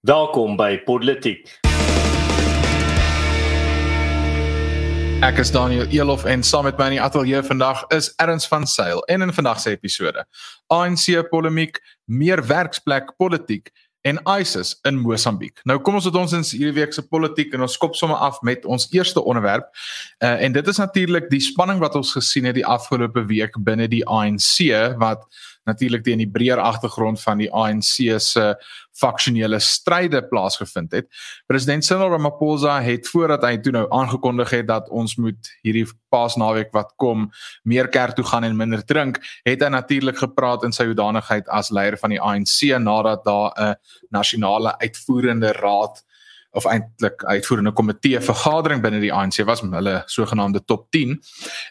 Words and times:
Welkom 0.00 0.54
by 0.56 0.78
Politiek. 0.80 1.44
Ek 5.20 5.42
is 5.42 5.50
Daniel 5.52 5.84
Elof 5.92 6.24
en 6.24 6.40
saam 6.40 6.64
met 6.64 6.78
my 6.80 6.86
in 6.88 6.94
die 6.94 7.02
ateljee 7.04 7.42
vandag 7.44 7.82
is 7.92 8.08
Erns 8.16 8.48
van 8.48 8.64
Sail 8.64 9.04
en 9.12 9.26
in 9.26 9.34
vandag 9.36 9.60
se 9.60 9.74
episode 9.76 10.24
ANC 10.72 11.20
polemiek, 11.28 11.82
meer 12.08 12.40
werksplek 12.48 13.12
politiek 13.20 13.68
en 14.08 14.22
ISIS 14.40 14.78
in 14.88 14.96
Mosambiek. 15.04 15.60
Nou 15.68 15.76
kom 15.84 16.00
ons 16.00 16.08
met 16.08 16.16
ons 16.16 16.32
in 16.32 16.48
hierdie 16.48 16.78
week 16.80 16.96
se 16.96 17.04
politiek 17.04 17.52
en 17.52 17.68
ons 17.68 17.76
skop 17.76 17.92
sommer 17.98 18.16
af 18.24 18.40
met 18.40 18.64
ons 18.64 18.88
eerste 18.96 19.20
onderwerp. 19.20 19.68
Uh, 20.24 20.40
en 20.40 20.56
dit 20.56 20.72
is 20.72 20.80
natuurlik 20.80 21.28
die 21.28 21.44
spanning 21.44 21.84
wat 21.84 22.00
ons 22.00 22.16
gesien 22.16 22.48
het 22.48 22.56
die 22.56 22.64
afgelope 22.64 23.26
week 23.28 23.60
binne 23.60 23.84
die 23.92 24.06
ANC 24.08 24.64
wat 24.96 25.28
natuurlik 25.70 26.04
teen 26.06 26.20
die 26.22 26.30
breër 26.30 26.60
agtergrond 26.62 27.20
van 27.22 27.40
die 27.40 27.50
ANC 27.50 27.94
se 28.20 28.54
faksionele 29.00 29.60
stryde 29.62 30.20
plaasgevind 30.28 30.92
het. 30.92 31.08
President 31.46 31.84
Cyril 31.86 32.10
Ramaphosa 32.12 32.80
het 32.84 33.08
voordat 33.08 33.44
hy 33.46 33.54
toe 33.62 33.72
nou 33.72 33.86
aangekondig 33.94 34.52
het 34.58 34.68
dat 34.68 34.90
ons 34.90 35.16
moet 35.16 35.52
hierdie 35.64 35.86
Paasnaweek 36.10 36.72
wat 36.74 36.90
kom 36.98 37.28
meer 37.62 37.88
kerk 37.88 38.16
toe 38.18 38.26
gaan 38.26 38.44
en 38.44 38.58
minder 38.58 38.82
drink, 38.84 39.20
het 39.46 39.62
hy 39.62 39.70
natuurlik 39.70 40.18
gepraat 40.18 40.66
in 40.66 40.74
sy 40.74 40.88
hoedanigheid 40.90 41.48
as 41.48 41.70
leier 41.70 41.96
van 42.00 42.16
die 42.16 42.20
ANC 42.20 42.74
nadat 42.82 43.24
daar 43.24 43.52
'n 43.56 43.74
nasionale 44.10 44.74
uitvoerende 44.78 45.52
raad 45.52 46.02
of 46.50 46.64
eintlik 46.64 47.24
uitvoerende 47.24 47.72
komitee 47.72 48.20
vergadering 48.20 48.82
binne 48.82 49.00
die 49.00 49.12
ANC 49.14 49.42
was 49.46 49.62
hulle 49.62 50.02
sogenaamde 50.06 50.64
top 50.64 50.86
10 50.90 51.16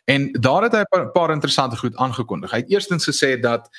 en 0.05 0.31
daar 0.31 0.67
het 0.67 0.77
hy 0.77 0.83
'n 0.83 1.11
paar 1.13 1.31
interessante 1.31 1.77
goed 1.77 1.95
aangekondig. 1.95 2.51
Hy 2.51 2.57
het 2.57 2.71
eerstens 2.71 3.09
gesê 3.09 3.39
dat 3.39 3.69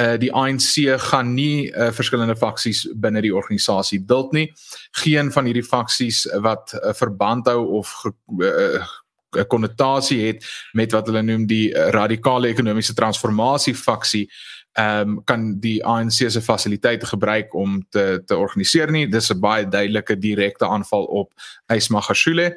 uh 0.00 0.18
die 0.18 0.32
ANC 0.32 0.98
gaan 0.98 1.34
nie 1.34 1.70
uh, 1.70 1.90
verskillende 1.90 2.36
faksies 2.36 2.88
binne 2.94 3.20
die 3.22 3.34
organisasie 3.34 4.04
duld 4.04 4.32
nie. 4.32 4.52
Geen 4.90 5.32
van 5.32 5.44
hierdie 5.44 5.62
faksies 5.64 6.26
wat 6.42 6.74
uh, 6.74 6.92
verband 6.92 7.46
hou 7.46 7.66
of 7.78 7.92
ge, 8.02 8.12
uh, 8.38 8.86
'n 9.34 9.46
konnotasie 9.46 10.26
het 10.26 10.46
met 10.72 10.92
wat 10.92 11.06
hulle 11.06 11.22
noem 11.22 11.46
die 11.46 11.72
radikale 11.74 12.48
ekonomiese 12.48 12.94
transformasie 12.94 13.74
faksie 13.74 14.30
ehm 14.74 15.08
um, 15.08 15.24
kan 15.24 15.60
die 15.60 15.84
ANC 15.86 16.30
se 16.30 16.42
fasiliteite 16.42 17.06
gebruik 17.06 17.54
om 17.54 17.86
te 17.90 18.22
te 18.26 18.36
organiseer 18.36 18.90
nie. 18.90 19.06
Dis 19.08 19.30
'n 19.30 19.40
baie 19.40 19.68
duidelike 19.68 20.18
direkte 20.18 20.66
aanval 20.66 21.04
op 21.04 21.32
Ysmagashule. 21.66 22.56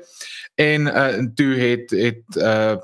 En 0.55 0.87
uh 0.87 1.25
toe 1.35 1.55
het 1.55 1.89
het 1.89 2.23
uh 2.35 2.75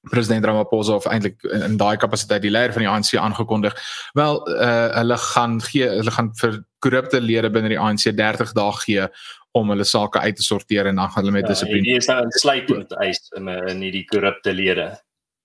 president 0.00 0.44
Ramaphosa 0.44 0.92
of 0.92 1.06
eintlik 1.06 1.42
in, 1.42 1.62
in 1.62 1.76
daai 1.76 1.96
kapasiteit 1.96 2.42
die 2.42 2.50
leier 2.50 2.72
van 2.72 2.82
die 2.82 2.90
ANC 2.90 3.14
aangekondig. 3.16 3.74
Wel 4.12 4.48
uh 4.48 4.94
hulle 4.94 5.16
gaan 5.16 5.60
gee 5.60 5.88
hulle 5.88 6.10
gaan 6.10 6.30
vir 6.36 6.64
korrupte 6.78 7.20
lede 7.20 7.50
binne 7.50 7.68
die 7.68 7.80
ANC 7.80 8.12
30 8.12 8.52
dae 8.52 8.72
gee 8.84 9.08
om 9.52 9.72
hulle 9.72 9.84
sake 9.84 10.20
uit 10.20 10.36
te 10.36 10.42
sorteer 10.42 10.86
en 10.86 11.00
dan 11.00 11.10
gaan 11.10 11.24
hulle 11.24 11.32
met 11.32 11.48
ja, 11.48 11.48
dissipline. 11.48 11.82
Dit 11.82 12.02
is 12.02 12.06
nou 12.12 12.22
insluitend 12.22 12.92
eis 13.00 13.24
in 13.36 13.48
in 13.48 13.80
hierdie 13.80 14.04
korrupte 14.04 14.52
lede. 14.52 14.90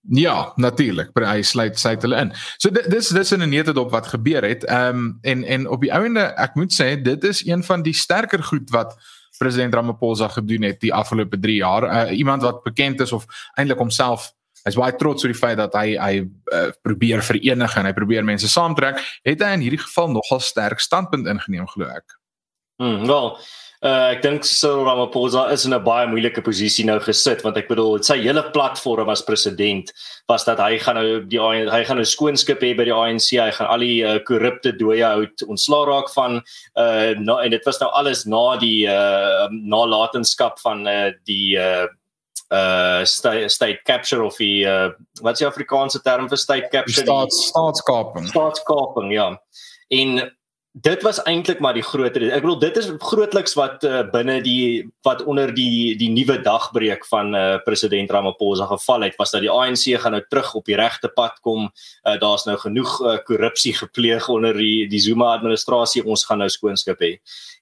Ja, 0.10 0.54
natuurlik. 0.56 1.12
Hy 1.14 1.42
sluit 1.46 1.80
sy 1.80 1.94
hulle 2.02 2.18
in. 2.26 2.32
So 2.58 2.74
dit 2.74 2.88
dis 2.90 3.10
dis 3.14 3.32
in 3.32 3.44
'n 3.44 3.50
nette 3.50 3.74
dop 3.74 3.92
wat 3.92 4.08
gebeur 4.08 4.42
het. 4.44 4.64
Ehm 4.64 4.98
um, 4.98 5.18
en 5.22 5.44
en 5.44 5.68
op 5.68 5.82
die 5.82 5.94
ouende 5.94 6.34
ek 6.38 6.56
moet 6.56 6.74
sê 6.74 7.02
dit 7.02 7.24
is 7.24 7.46
een 7.46 7.64
van 7.64 7.82
die 7.82 7.94
sterker 7.94 8.44
goed 8.44 8.70
wat 8.70 8.98
president 9.38 9.74
Ramaphosa 9.74 10.28
gedoen 10.28 10.62
het 10.62 10.80
die 10.80 10.94
afgelope 10.94 11.40
3 11.40 11.56
jaar. 11.56 11.84
Uh, 11.84 12.18
iemand 12.18 12.42
wat 12.42 12.64
bekend 12.64 13.00
is 13.00 13.12
of 13.12 13.26
eintlik 13.56 13.78
homself 13.78 14.34
hy's 14.66 14.78
baie 14.78 14.96
trots 14.98 15.24
oor 15.24 15.32
die 15.34 15.40
feit 15.40 15.58
dat 15.58 15.74
hy 15.78 15.96
hy 15.98 16.22
uh, 16.22 16.70
probeer 16.86 17.24
verenig 17.26 17.78
en 17.78 17.86
hy 17.86 17.94
probeer 17.98 18.26
mense 18.26 18.50
saamtrek. 18.50 19.02
Het 19.24 19.42
hy 19.42 19.54
in 19.58 19.66
hierdie 19.66 19.82
geval 19.82 20.12
nogal 20.14 20.40
sterk 20.40 20.80
standpunt 20.80 21.28
ingeneem 21.28 21.68
glo 21.68 21.90
ek. 21.90 22.18
Mm, 22.82 23.06
wel, 23.10 23.38
Uh, 23.82 24.12
ek 24.14 24.20
dink 24.22 24.44
Cyril 24.46 24.84
Ramaphosa 24.86 25.48
is 25.50 25.66
in 25.66 25.74
'n 25.74 25.82
baie 25.82 26.06
moeilike 26.06 26.44
posisie 26.46 26.84
nou 26.86 27.00
gesit 27.02 27.42
want 27.42 27.58
ek 27.58 27.66
bedoel 27.66 27.98
sy 28.06 28.20
hele 28.22 28.44
platform 28.54 29.10
as 29.10 29.24
president 29.26 29.90
was 30.30 30.46
dat 30.46 30.60
hy 30.62 30.78
gaan 30.78 31.00
nou 31.02 31.26
die 31.26 31.40
hy 31.42 31.82
gaan 31.88 31.98
nou 31.98 32.06
skoonskip 32.06 32.62
hê 32.62 32.76
by 32.78 32.86
die 32.86 32.94
ANC 32.94 33.32
hy 33.42 33.50
gaan 33.50 33.72
al 33.74 33.82
die 33.82 34.04
uh, 34.06 34.20
korrupte 34.22 34.70
dooie 34.78 35.02
hout 35.02 35.42
ontslaa 35.50 35.88
raak 35.90 36.14
van 36.14 36.38
uh, 36.78 37.18
na, 37.18 37.40
en 37.42 37.50
dit 37.50 37.66
was 37.66 37.82
nou 37.82 37.90
alles 37.90 38.28
na 38.30 38.56
die 38.62 38.86
uh, 38.86 39.50
nalatenskap 39.50 40.62
van 40.62 40.86
uh, 40.86 41.10
die 41.26 41.58
uh, 41.58 41.90
uh 42.54 43.02
state, 43.02 43.50
state 43.50 43.82
capture 43.90 44.22
of 44.22 44.38
die 44.38 44.62
uh, 44.62 44.94
wat 45.26 45.34
is 45.34 45.42
die 45.42 45.50
Afrikaanse 45.50 46.04
term 46.06 46.30
vir 46.30 46.38
state 46.38 46.70
capture? 46.70 47.02
Staats 47.02 47.48
staatskaping. 47.50 48.30
Staatskaping 48.30 49.10
ja. 49.10 49.32
En 49.90 50.22
dit 50.72 51.02
was 51.04 51.20
eintlik 51.28 51.60
maar 51.60 51.76
die 51.76 51.84
groter 51.84 52.24
ek 52.32 52.46
bedoel 52.46 52.60
dit 52.62 52.78
is 52.80 52.88
grootliks 53.04 53.58
wat 53.60 53.84
uh, 53.84 54.06
binne 54.08 54.38
die 54.44 54.88
wat 55.04 55.20
onder 55.28 55.52
die 55.52 55.98
die 56.00 56.08
nuwe 56.14 56.38
dagbreek 56.46 57.04
van 57.10 57.36
uh, 57.36 57.58
president 57.66 58.12
Ramaphosa 58.12 58.70
geval 58.70 59.04
het 59.04 59.18
was 59.20 59.34
dat 59.36 59.44
die 59.44 59.52
ANC 59.52 59.84
gaan 60.00 60.16
nou 60.16 60.22
terug 60.30 60.54
op 60.56 60.66
die 60.66 60.78
regte 60.80 61.10
pad 61.12 61.40
kom. 61.44 61.68
Uh, 62.08 62.16
daar's 62.22 62.46
nou 62.48 62.56
genoeg 62.58 62.94
uh, 63.02 63.18
korrupsie 63.28 63.74
gepleeg 63.76 64.30
onder 64.32 64.56
die 64.56 64.88
die 64.88 65.02
Zuma 65.04 65.34
administrasie 65.36 66.06
ons 66.06 66.24
gaan 66.26 66.40
nou 66.40 66.50
skoonskip 66.50 67.04
hê. 67.04 67.12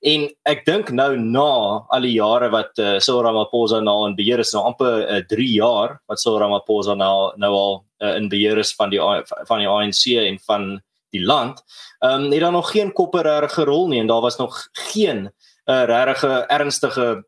En 0.05 0.27
ek 0.45 0.61
dink 0.69 0.91
nou 0.93 1.15
na 1.17 1.49
al 1.89 2.05
die 2.05 2.13
jare 2.19 2.51
wat 2.53 2.77
uh, 2.77 2.99
Cyril 3.01 3.25
Ramaphosa 3.25 3.81
nou 3.81 4.03
in 4.07 4.17
beheer 4.19 4.43
is 4.45 4.53
nou 4.53 4.67
amper 4.69 5.25
3 5.33 5.47
uh, 5.47 5.55
jaar 5.55 5.97
wat 6.05 6.21
Cyril 6.21 6.43
Ramaphosa 6.45 6.93
nou 6.99 7.31
nou 7.41 7.51
al 7.55 7.75
uh, 8.03 8.13
in 8.19 8.29
beheer 8.29 8.61
is 8.61 8.75
van 8.77 8.93
die 8.93 9.01
van 9.01 9.65
die 9.65 9.71
ANC 9.71 10.05
en 10.27 10.39
van 10.45 10.69
die 11.15 11.23
land. 11.25 11.63
Ehm 11.99 12.25
um, 12.25 12.31
het 12.31 12.41
daar 12.41 12.51
nog 12.51 12.71
geen 12.71 12.93
koppe 12.93 13.21
regte 13.21 13.63
rol 13.63 13.87
nie 13.87 13.99
en 13.99 14.07
daar 14.07 14.21
was 14.21 14.37
nog 14.37 14.67
geen 14.71 15.29
uh, 15.65 15.83
regte 15.85 16.45
ernstige 16.47 17.23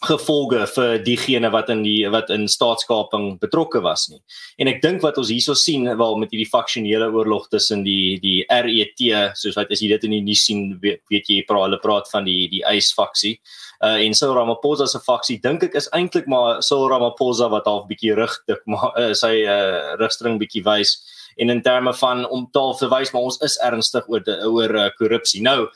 gevolge 0.00 0.62
vir 0.72 0.94
diegene 1.04 1.50
wat 1.52 1.68
in 1.72 1.82
die 1.84 2.08
wat 2.08 2.30
in 2.32 2.46
staatskaping 2.48 3.34
betrokke 3.42 3.82
was 3.84 4.06
nie. 4.08 4.20
En 4.56 4.70
ek 4.70 4.80
dink 4.80 5.02
wat 5.04 5.18
ons 5.20 5.28
hierso 5.28 5.52
sien 5.58 5.84
wel 5.84 6.16
met 6.16 6.32
hierdie 6.32 6.48
faksionele 6.48 7.10
oorlog 7.12 7.50
tussen 7.52 7.84
die 7.84 8.16
die 8.22 8.38
RET 8.48 9.02
soos 9.36 9.58
wat 9.58 9.72
as 9.72 9.82
jy 9.84 9.90
dit 9.92 10.08
in 10.08 10.16
die 10.16 10.22
nuus 10.30 10.46
sien 10.48 10.78
weet, 10.80 11.02
weet 11.12 11.28
jy 11.28 11.42
praat 11.48 11.68
hulle 11.68 11.80
praat 11.84 12.08
van 12.12 12.24
die 12.24 12.48
die 12.48 12.64
eis 12.64 12.94
faksie. 12.96 13.36
Uh 13.84 13.98
en 14.00 14.16
Cyril 14.16 14.38
Ramaphosa 14.40 14.88
se 14.88 15.02
faksie 15.04 15.36
dink 15.44 15.68
ek 15.68 15.76
is 15.76 15.90
eintlik 15.96 16.28
maar 16.28 16.64
Cyril 16.64 16.88
Ramaphosa 16.94 17.50
wat 17.52 17.68
half 17.68 17.84
bietjie 17.90 18.16
rigtik 18.16 18.64
maar 18.72 18.96
uh, 18.96 19.12
sy 19.12 19.34
uh, 19.44 19.98
rigstring 20.00 20.40
bietjie 20.40 20.64
wys 20.64 20.96
en 21.36 21.50
in 21.50 21.62
terme 21.62 21.94
van 21.94 22.26
om 22.28 22.48
taal 22.52 22.76
te 22.76 22.88
wys 22.88 23.12
maar 23.12 23.30
ons 23.30 23.40
is 23.46 23.58
ernstig 23.64 24.08
oor 24.08 24.24
de, 24.24 24.36
oor 24.48 24.74
uh, 24.74 24.90
korrupsie. 24.98 25.42
Nou 25.42 25.68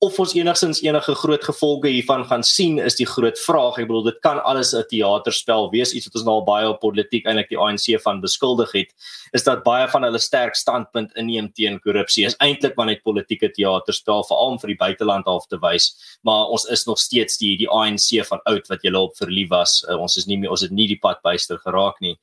of 0.00 0.16
ons 0.22 0.32
enigsins 0.32 0.78
enige 0.80 1.12
groot 1.20 1.42
gevolge 1.44 1.90
hiervan 1.92 2.22
gaan 2.24 2.42
sien 2.46 2.78
is 2.80 2.94
die 2.96 3.06
groot 3.08 3.36
vraag. 3.44 3.76
Ek 3.82 3.88
bedoel 3.90 4.06
dit 4.06 4.20
kan 4.24 4.38
alles 4.48 4.72
'n 4.72 4.86
teaterspel 4.88 5.68
wees. 5.74 5.92
Iets 5.92 6.08
wat 6.08 6.14
ons 6.16 6.24
nou 6.24 6.34
al 6.40 6.44
baie 6.44 6.68
op 6.68 6.80
politiek 6.80 7.26
eintlik 7.26 7.50
die 7.50 7.58
ANC 7.60 8.00
van 8.00 8.20
beskuldig 8.20 8.72
het 8.72 8.94
is 9.32 9.44
dat 9.44 9.62
baie 9.62 9.86
van 9.88 10.02
hulle 10.02 10.18
sterk 10.18 10.56
standpunt 10.56 11.12
inneem 11.16 11.52
teen 11.52 11.78
korrupsie. 11.80 12.24
Is 12.24 12.36
eintlik 12.40 12.76
maar 12.76 12.86
net 12.86 13.02
politieke 13.02 13.50
teaterspel 13.52 14.24
veral 14.24 14.52
om 14.52 14.58
vir 14.58 14.68
die 14.68 14.80
buiteland 14.80 15.26
half 15.26 15.46
te 15.46 15.58
wys. 15.60 15.92
Maar 16.22 16.48
ons 16.48 16.64
is 16.64 16.86
nog 16.86 16.98
steeds 16.98 17.36
die 17.36 17.58
die 17.58 17.68
ANC 17.68 18.24
van 18.24 18.40
oud 18.44 18.68
wat 18.68 18.82
julle 18.82 18.98
op 18.98 19.16
verlief 19.16 19.50
was. 19.50 19.84
Uh, 19.88 20.00
ons 20.00 20.16
is 20.16 20.26
nie 20.26 20.38
meer 20.38 20.50
ons 20.50 20.62
het 20.62 20.72
nie 20.72 20.88
die 20.88 20.98
pad 20.98 21.20
byster 21.22 21.58
geraak 21.58 22.00
nie 22.00 22.16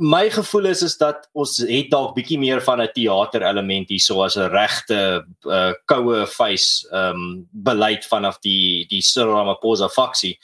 my 0.00 0.30
gevoel 0.32 0.70
is 0.70 0.82
is 0.82 0.96
dat 0.96 1.28
ons 1.36 1.58
het 1.60 1.90
dalk 1.92 2.14
bietjie 2.16 2.38
meer 2.40 2.62
van 2.64 2.80
'n 2.80 2.92
teater 2.94 3.42
element 3.42 3.88
hier 3.88 4.00
so 4.00 4.22
as 4.22 4.36
'n 4.36 4.48
regte 4.50 5.24
uh, 5.44 5.72
koue 5.84 6.26
face 6.26 6.88
ehm 6.90 7.14
um, 7.14 7.48
beleid 7.52 8.04
vanaf 8.06 8.38
die 8.40 8.86
die 8.88 9.02
Cyril 9.02 9.34
Ramaphosa 9.34 9.88
faksie. 9.88 10.38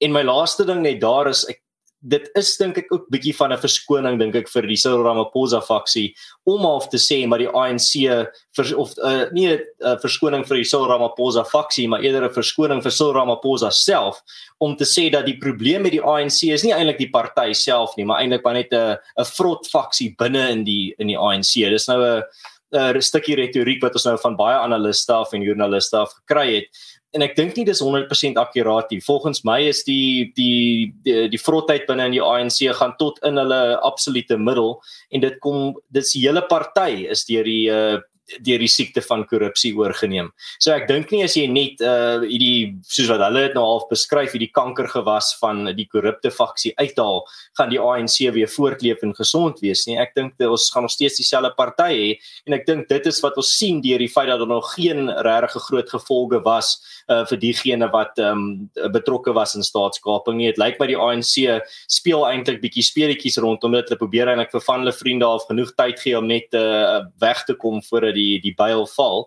En 0.00 0.12
my 0.12 0.22
laaste 0.22 0.64
ding 0.64 0.80
net 0.80 1.00
daar 1.00 1.28
is 1.28 1.44
ek 1.44 1.60
dit 2.02 2.24
is 2.38 2.50
dink 2.58 2.78
ek 2.80 2.88
ook 2.94 3.06
bietjie 3.14 3.34
van 3.38 3.52
'n 3.52 3.62
verskoning 3.62 4.18
dink 4.18 4.34
ek 4.34 4.48
vir 4.50 4.66
die 4.66 4.76
Cyril 4.76 5.04
Ramaphosa 5.06 5.60
faksie 5.62 6.14
om 6.44 6.60
half 6.66 6.88
te 6.90 6.98
sê 6.98 7.26
maar 7.26 7.38
die 7.38 7.48
ANC 7.48 8.02
vir 8.56 8.76
of 8.76 8.94
uh, 8.98 9.30
nie 9.32 9.48
'n 9.54 9.60
uh, 9.80 9.96
verskoning 10.02 10.44
vir 10.44 10.56
die 10.56 10.66
Cyril 10.66 10.90
Ramaphosa 10.90 11.44
faksie 11.44 11.88
maar 11.88 12.02
eerder 12.02 12.26
'n 12.28 12.34
verskoning 12.34 12.82
vir 12.82 12.90
Cyril 12.90 13.14
Ramaphosa 13.14 13.70
self 13.70 14.22
om 14.58 14.76
te 14.76 14.84
sê 14.84 15.10
dat 15.10 15.26
die 15.26 15.38
probleem 15.38 15.82
met 15.82 15.92
die 15.92 16.02
ANC 16.02 16.50
is 16.50 16.64
nie 16.64 16.74
eintlik 16.74 16.98
die 16.98 17.10
party 17.10 17.52
self 17.52 17.96
nie 17.96 18.04
maar 18.04 18.20
eintlik 18.20 18.44
maar 18.44 18.54
net 18.54 18.72
'n 18.72 18.98
'n 19.18 19.24
vrot 19.24 19.66
faksie 19.66 20.14
binne 20.18 20.50
in 20.50 20.64
die 20.64 20.94
in 20.98 21.06
die 21.06 21.18
ANC 21.18 21.54
dis 21.70 21.86
nou 21.86 22.02
'n 22.02 22.22
'n 22.72 22.96
uh, 22.96 23.00
stukkie 23.00 23.36
retoriek 23.36 23.82
wat 23.82 23.94
ons 23.94 24.06
nou 24.06 24.18
van 24.18 24.36
baie 24.36 24.58
analiste 24.58 25.12
af 25.12 25.32
en 25.32 25.42
joernaliste 25.42 25.96
af 25.96 26.10
gekry 26.14 26.54
het 26.56 26.66
en 27.12 27.24
ek 27.24 27.34
dink 27.36 27.56
nie 27.56 27.64
dis 27.68 27.82
100% 27.84 28.38
akkuraat 28.40 28.92
nie. 28.92 29.00
Volgens 29.04 29.42
my 29.44 29.58
is 29.68 29.82
die 29.84 30.32
die 30.36 30.92
die, 31.04 31.28
die 31.32 31.40
vrotheid 31.40 31.84
binne 31.88 32.08
in 32.08 32.16
die 32.16 32.24
ANC 32.24 32.64
gaan 32.78 32.96
tot 33.00 33.20
in 33.26 33.40
hulle 33.40 33.60
absolute 33.84 34.38
middel 34.40 34.78
en 35.12 35.24
dit 35.24 35.36
kom 35.44 35.74
dis 35.92 36.14
die 36.16 36.24
hele 36.26 36.44
party 36.48 37.04
is 37.12 37.26
deur 37.28 37.48
die 37.48 37.66
uh, 37.72 38.00
deur 38.40 38.62
die 38.62 38.70
siekte 38.70 39.02
van 39.04 39.24
korrupsie 39.28 39.72
oorgeneem. 39.76 40.30
So 40.62 40.72
ek 40.74 40.86
dink 40.88 41.10
nie 41.12 41.22
as 41.26 41.34
jy 41.36 41.46
net 41.50 41.82
uh 41.84 42.22
hierdie 42.22 42.78
soos 42.86 43.10
wat 43.10 43.22
hulle 43.26 43.46
dit 43.48 43.56
nou 43.56 43.64
half 43.66 43.88
beskryf, 43.90 44.32
hierdie 44.34 44.50
kankergewas 44.54 45.32
van 45.40 45.64
die 45.76 45.86
korrupte 45.90 46.30
faksie 46.32 46.72
uithaal, 46.78 47.22
gaan 47.58 47.72
die 47.72 47.80
ANC 47.82 48.20
weer 48.34 48.50
voortleef 48.50 49.02
en 49.04 49.14
gesond 49.18 49.60
wees 49.64 49.84
nie. 49.88 49.98
Ek 50.00 50.14
dink 50.16 50.40
ons 50.46 50.68
gaan 50.72 50.86
nog 50.86 50.94
steeds 50.94 51.18
dieselfde 51.20 51.52
party 51.58 51.90
hê 51.92 52.08
en 52.48 52.56
ek 52.56 52.66
dink 52.68 52.88
dit 52.92 53.10
is 53.10 53.20
wat 53.24 53.38
ons 53.40 53.52
sien 53.58 53.82
deur 53.84 54.02
die 54.02 54.10
feit 54.10 54.30
dat 54.30 54.40
daar 54.42 54.50
nog 54.50 54.72
geen 54.76 55.10
regtig 55.26 55.68
groot 55.68 55.94
gevolge 55.96 56.42
was 56.46 56.76
uh 57.10 57.22
vir 57.28 57.40
diegene 57.42 57.88
wat 57.92 58.18
um 58.22 58.70
betrokke 58.94 59.34
was 59.34 59.56
in 59.58 59.66
staatskaping 59.66 60.38
nie. 60.38 60.50
Dit 60.52 60.62
lyk 60.62 60.80
my 60.80 60.88
die 60.90 60.98
ANC 60.98 61.34
speel 61.90 62.24
eintlik 62.28 62.62
bietjie 62.62 62.86
speletjies 62.86 63.40
rondom 63.42 63.76
dit. 63.76 63.88
Hulle 63.90 64.00
probeer 64.00 64.32
eintlik 64.32 64.54
vir 64.54 64.64
van 64.68 64.82
hulle 64.84 64.94
vriende 64.96 65.28
af 65.28 65.48
genoeg 65.50 65.74
tyd 65.78 66.00
gee 66.00 66.18
om 66.18 66.30
net 66.30 66.54
uh 66.58 67.02
weg 67.22 67.44
te 67.48 67.54
kom 67.58 67.82
voordat 67.82 68.14
die 68.16 68.21
die 68.42 68.54
byl 68.56 68.84
val 68.98 69.26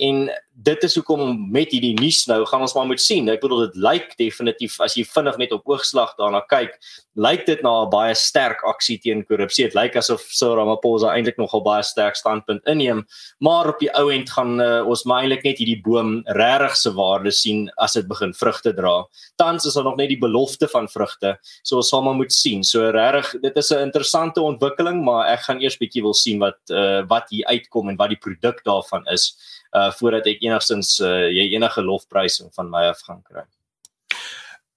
en 0.00 0.30
dit 0.60 0.84
is 0.84 0.94
hoekom 0.98 1.22
met 1.52 1.70
hierdie 1.72 1.94
nuus 1.96 2.24
nou 2.28 2.42
gaan 2.48 2.64
ons 2.64 2.74
maar 2.76 2.88
moet 2.88 3.00
sien. 3.00 3.28
Ek 3.32 3.40
bedoel 3.40 3.62
dit 3.68 3.78
lyk 3.80 4.10
definitief 4.20 4.76
as 4.84 4.96
jy 4.98 5.06
vinnig 5.08 5.38
net 5.40 5.54
op 5.56 5.68
oogslag 5.70 6.12
daarna 6.18 6.42
kyk, 6.50 6.74
lyk 7.16 7.46
dit 7.46 7.62
na 7.64 7.84
'n 7.84 7.90
baie 7.90 8.14
sterk 8.14 8.60
aksie 8.68 8.98
teen 9.00 9.24
korrupsie. 9.24 9.64
Dit 9.64 9.74
lyk 9.74 9.96
asof 9.96 10.20
Cyril 10.20 10.56
Ramaphosa 10.56 11.14
eintlik 11.14 11.38
nogal 11.38 11.62
baie 11.62 11.82
sterk 11.82 12.16
standpunt 12.16 12.60
inneem, 12.66 13.06
maar 13.40 13.68
op 13.68 13.78
die 13.80 13.90
ou 13.94 14.10
end 14.12 14.28
gaan 14.30 14.60
uh, 14.60 14.84
ons 14.86 15.04
maar 15.04 15.22
eintlik 15.22 15.44
net 15.44 15.58
hierdie 15.58 15.80
boom 15.82 16.22
regtig 16.26 16.76
se 16.76 16.90
waarde 16.90 17.32
sien 17.32 17.70
as 17.78 17.94
dit 17.94 18.06
begin 18.08 18.32
vrugte 18.34 18.74
dra. 18.74 19.06
Tans 19.36 19.64
is 19.64 19.74
daar 19.74 19.84
nog 19.84 19.96
net 19.96 20.08
die 20.08 20.20
belofte 20.20 20.68
van 20.68 20.88
vrugte, 20.88 21.38
so 21.62 21.76
ons 21.76 21.88
sal 21.88 22.02
maar 22.02 22.14
moet 22.14 22.32
sien. 22.32 22.62
So 22.64 22.90
regtig, 22.90 23.40
dit 23.40 23.56
is 23.56 23.70
'n 23.72 23.80
interessante 23.88 24.40
ontwikkeling, 24.40 25.02
maar 25.04 25.32
ek 25.32 25.40
gaan 25.40 25.60
eers 25.60 25.78
bietjie 25.78 26.02
wil 26.02 26.14
sien 26.14 26.38
wat 26.38 26.58
uh, 26.70 27.02
wat 27.08 27.30
hier 27.30 27.46
uitkom 27.46 27.88
en 27.88 27.96
wat 27.96 28.08
die 28.08 28.20
produk 28.20 28.64
daarvan 28.64 29.06
is 29.08 29.36
uh 29.76 29.90
voordat 29.98 30.26
ek 30.26 30.42
enigstens 30.42 30.98
uh, 31.00 31.28
jy 31.30 31.50
enige 31.54 31.82
lofprysing 31.82 32.50
van 32.54 32.70
my 32.70 32.88
af 32.90 33.02
gaan 33.06 33.22
kry. 33.22 33.46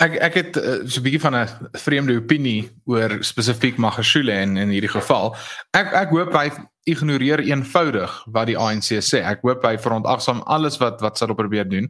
Ek 0.03 0.17
ek 0.25 0.35
het 0.39 0.57
uh, 0.57 0.81
so 0.85 0.99
'n 0.99 1.05
bietjie 1.05 1.21
van 1.21 1.35
'n 1.35 1.47
vreemde 1.77 2.15
opinie 2.17 2.69
oor 2.85 3.23
spesifiek 3.23 3.77
Magashule 3.77 4.31
en 4.31 4.57
in 4.57 4.69
hierdie 4.69 4.91
geval. 4.91 5.35
Ek 5.71 5.93
ek 5.93 6.09
hoop 6.09 6.33
hy 6.33 6.51
ignoreer 6.85 7.39
eenvoudig 7.39 8.11
wat 8.25 8.47
die 8.47 8.57
ANC 8.57 8.99
sê. 8.99 9.23
Ek 9.23 9.41
hoop 9.41 9.63
hy 9.63 9.77
verontagsaam 9.77 10.41
alles 10.45 10.77
wat 10.77 11.01
wat 11.01 11.17
sal 11.17 11.33
probeer 11.35 11.69
doen. 11.69 11.89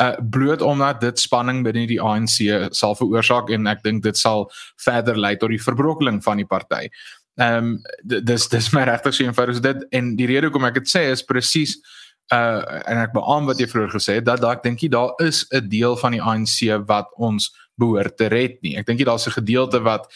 Uh 0.00 0.16
bloot 0.20 0.62
omdat 0.62 1.00
dit 1.00 1.18
spanning 1.18 1.62
binne 1.62 1.86
die 1.86 2.00
ANC 2.00 2.42
sal 2.74 2.94
veroorsaak 2.94 3.50
en 3.50 3.66
ek 3.66 3.82
dink 3.82 4.02
dit 4.02 4.16
sal 4.16 4.50
verder 4.76 5.16
lei 5.16 5.36
tot 5.36 5.50
die 5.50 5.62
verbrokkeling 5.62 6.22
van 6.22 6.36
die 6.36 6.46
party. 6.46 6.88
Ehm 7.36 7.56
um, 7.56 7.82
dis 8.02 8.48
dis 8.48 8.72
my 8.72 8.84
regtig 8.84 9.14
so 9.14 9.24
eenvoudig 9.24 9.54
is 9.54 9.60
dit 9.60 9.86
en 9.90 10.16
die 10.16 10.26
rede 10.26 10.46
hoekom 10.46 10.64
ek 10.64 10.74
dit 10.74 10.88
sê 10.88 11.10
is 11.12 11.22
presies 11.22 11.76
uh 11.76 12.03
en 12.32 12.98
ek 13.02 13.12
beamoen 13.12 13.46
wat 13.46 13.58
jy 13.60 13.66
vroeër 13.68 13.90
gesê 13.92 14.14
het 14.18 14.24
dat 14.24 14.40
daar 14.40 14.56
ek 14.56 14.62
dink 14.62 14.80
jy 14.80 14.88
daar 14.88 15.12
is 15.18 15.44
'n 15.50 15.68
deel 15.68 15.96
van 15.96 16.12
die 16.12 16.22
ANC 16.22 16.86
wat 16.86 17.08
ons 17.16 17.52
behoort 17.76 18.16
te 18.16 18.26
red 18.26 18.62
nie. 18.62 18.76
Ek 18.76 18.86
dink 18.86 18.98
jy 18.98 19.04
daar's 19.04 19.26
'n 19.26 19.40
gedeelte 19.40 19.82
wat 19.82 20.08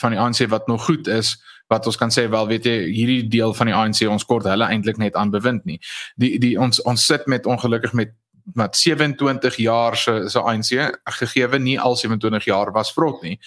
van 0.00 0.10
die 0.10 0.20
ANC 0.20 0.48
wat 0.48 0.66
nog 0.66 0.84
goed 0.84 1.06
is 1.06 1.36
wat 1.68 1.86
ons 1.86 1.96
kan 1.96 2.10
sê 2.10 2.28
wel 2.28 2.46
weet 2.46 2.64
jy 2.64 2.76
hierdie 2.92 3.28
deel 3.28 3.54
van 3.54 3.66
die 3.66 3.74
ANC 3.74 4.02
ons 4.08 4.24
kort 4.24 4.44
hulle 4.44 4.66
eintlik 4.68 4.96
net 4.96 5.14
aan 5.14 5.30
bewind 5.30 5.64
nie. 5.64 5.80
Die 6.16 6.38
die 6.38 6.56
ons 6.60 6.82
ons 6.82 7.06
sit 7.06 7.26
met 7.26 7.46
ongelukkig 7.46 7.92
met 7.92 8.12
wat 8.54 8.76
27 8.76 9.56
jaar 9.56 9.96
se 9.96 10.28
se 10.28 10.40
ANC 10.40 10.98
gegeewe 11.04 11.58
nie 11.58 11.80
al 11.80 11.96
27 11.96 12.44
jaar 12.44 12.72
was 12.72 12.92
vrot 12.92 13.22
nie. 13.22 13.38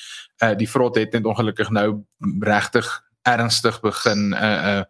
Uh 0.43 0.55
die 0.57 0.69
vrot 0.69 0.95
het 0.95 1.13
net 1.13 1.25
ongelukkig 1.25 1.69
nou 1.69 2.03
regtig 2.41 3.03
ernstig 3.21 3.81
begin 3.81 4.33
uh 4.33 4.57
uh 4.73 4.83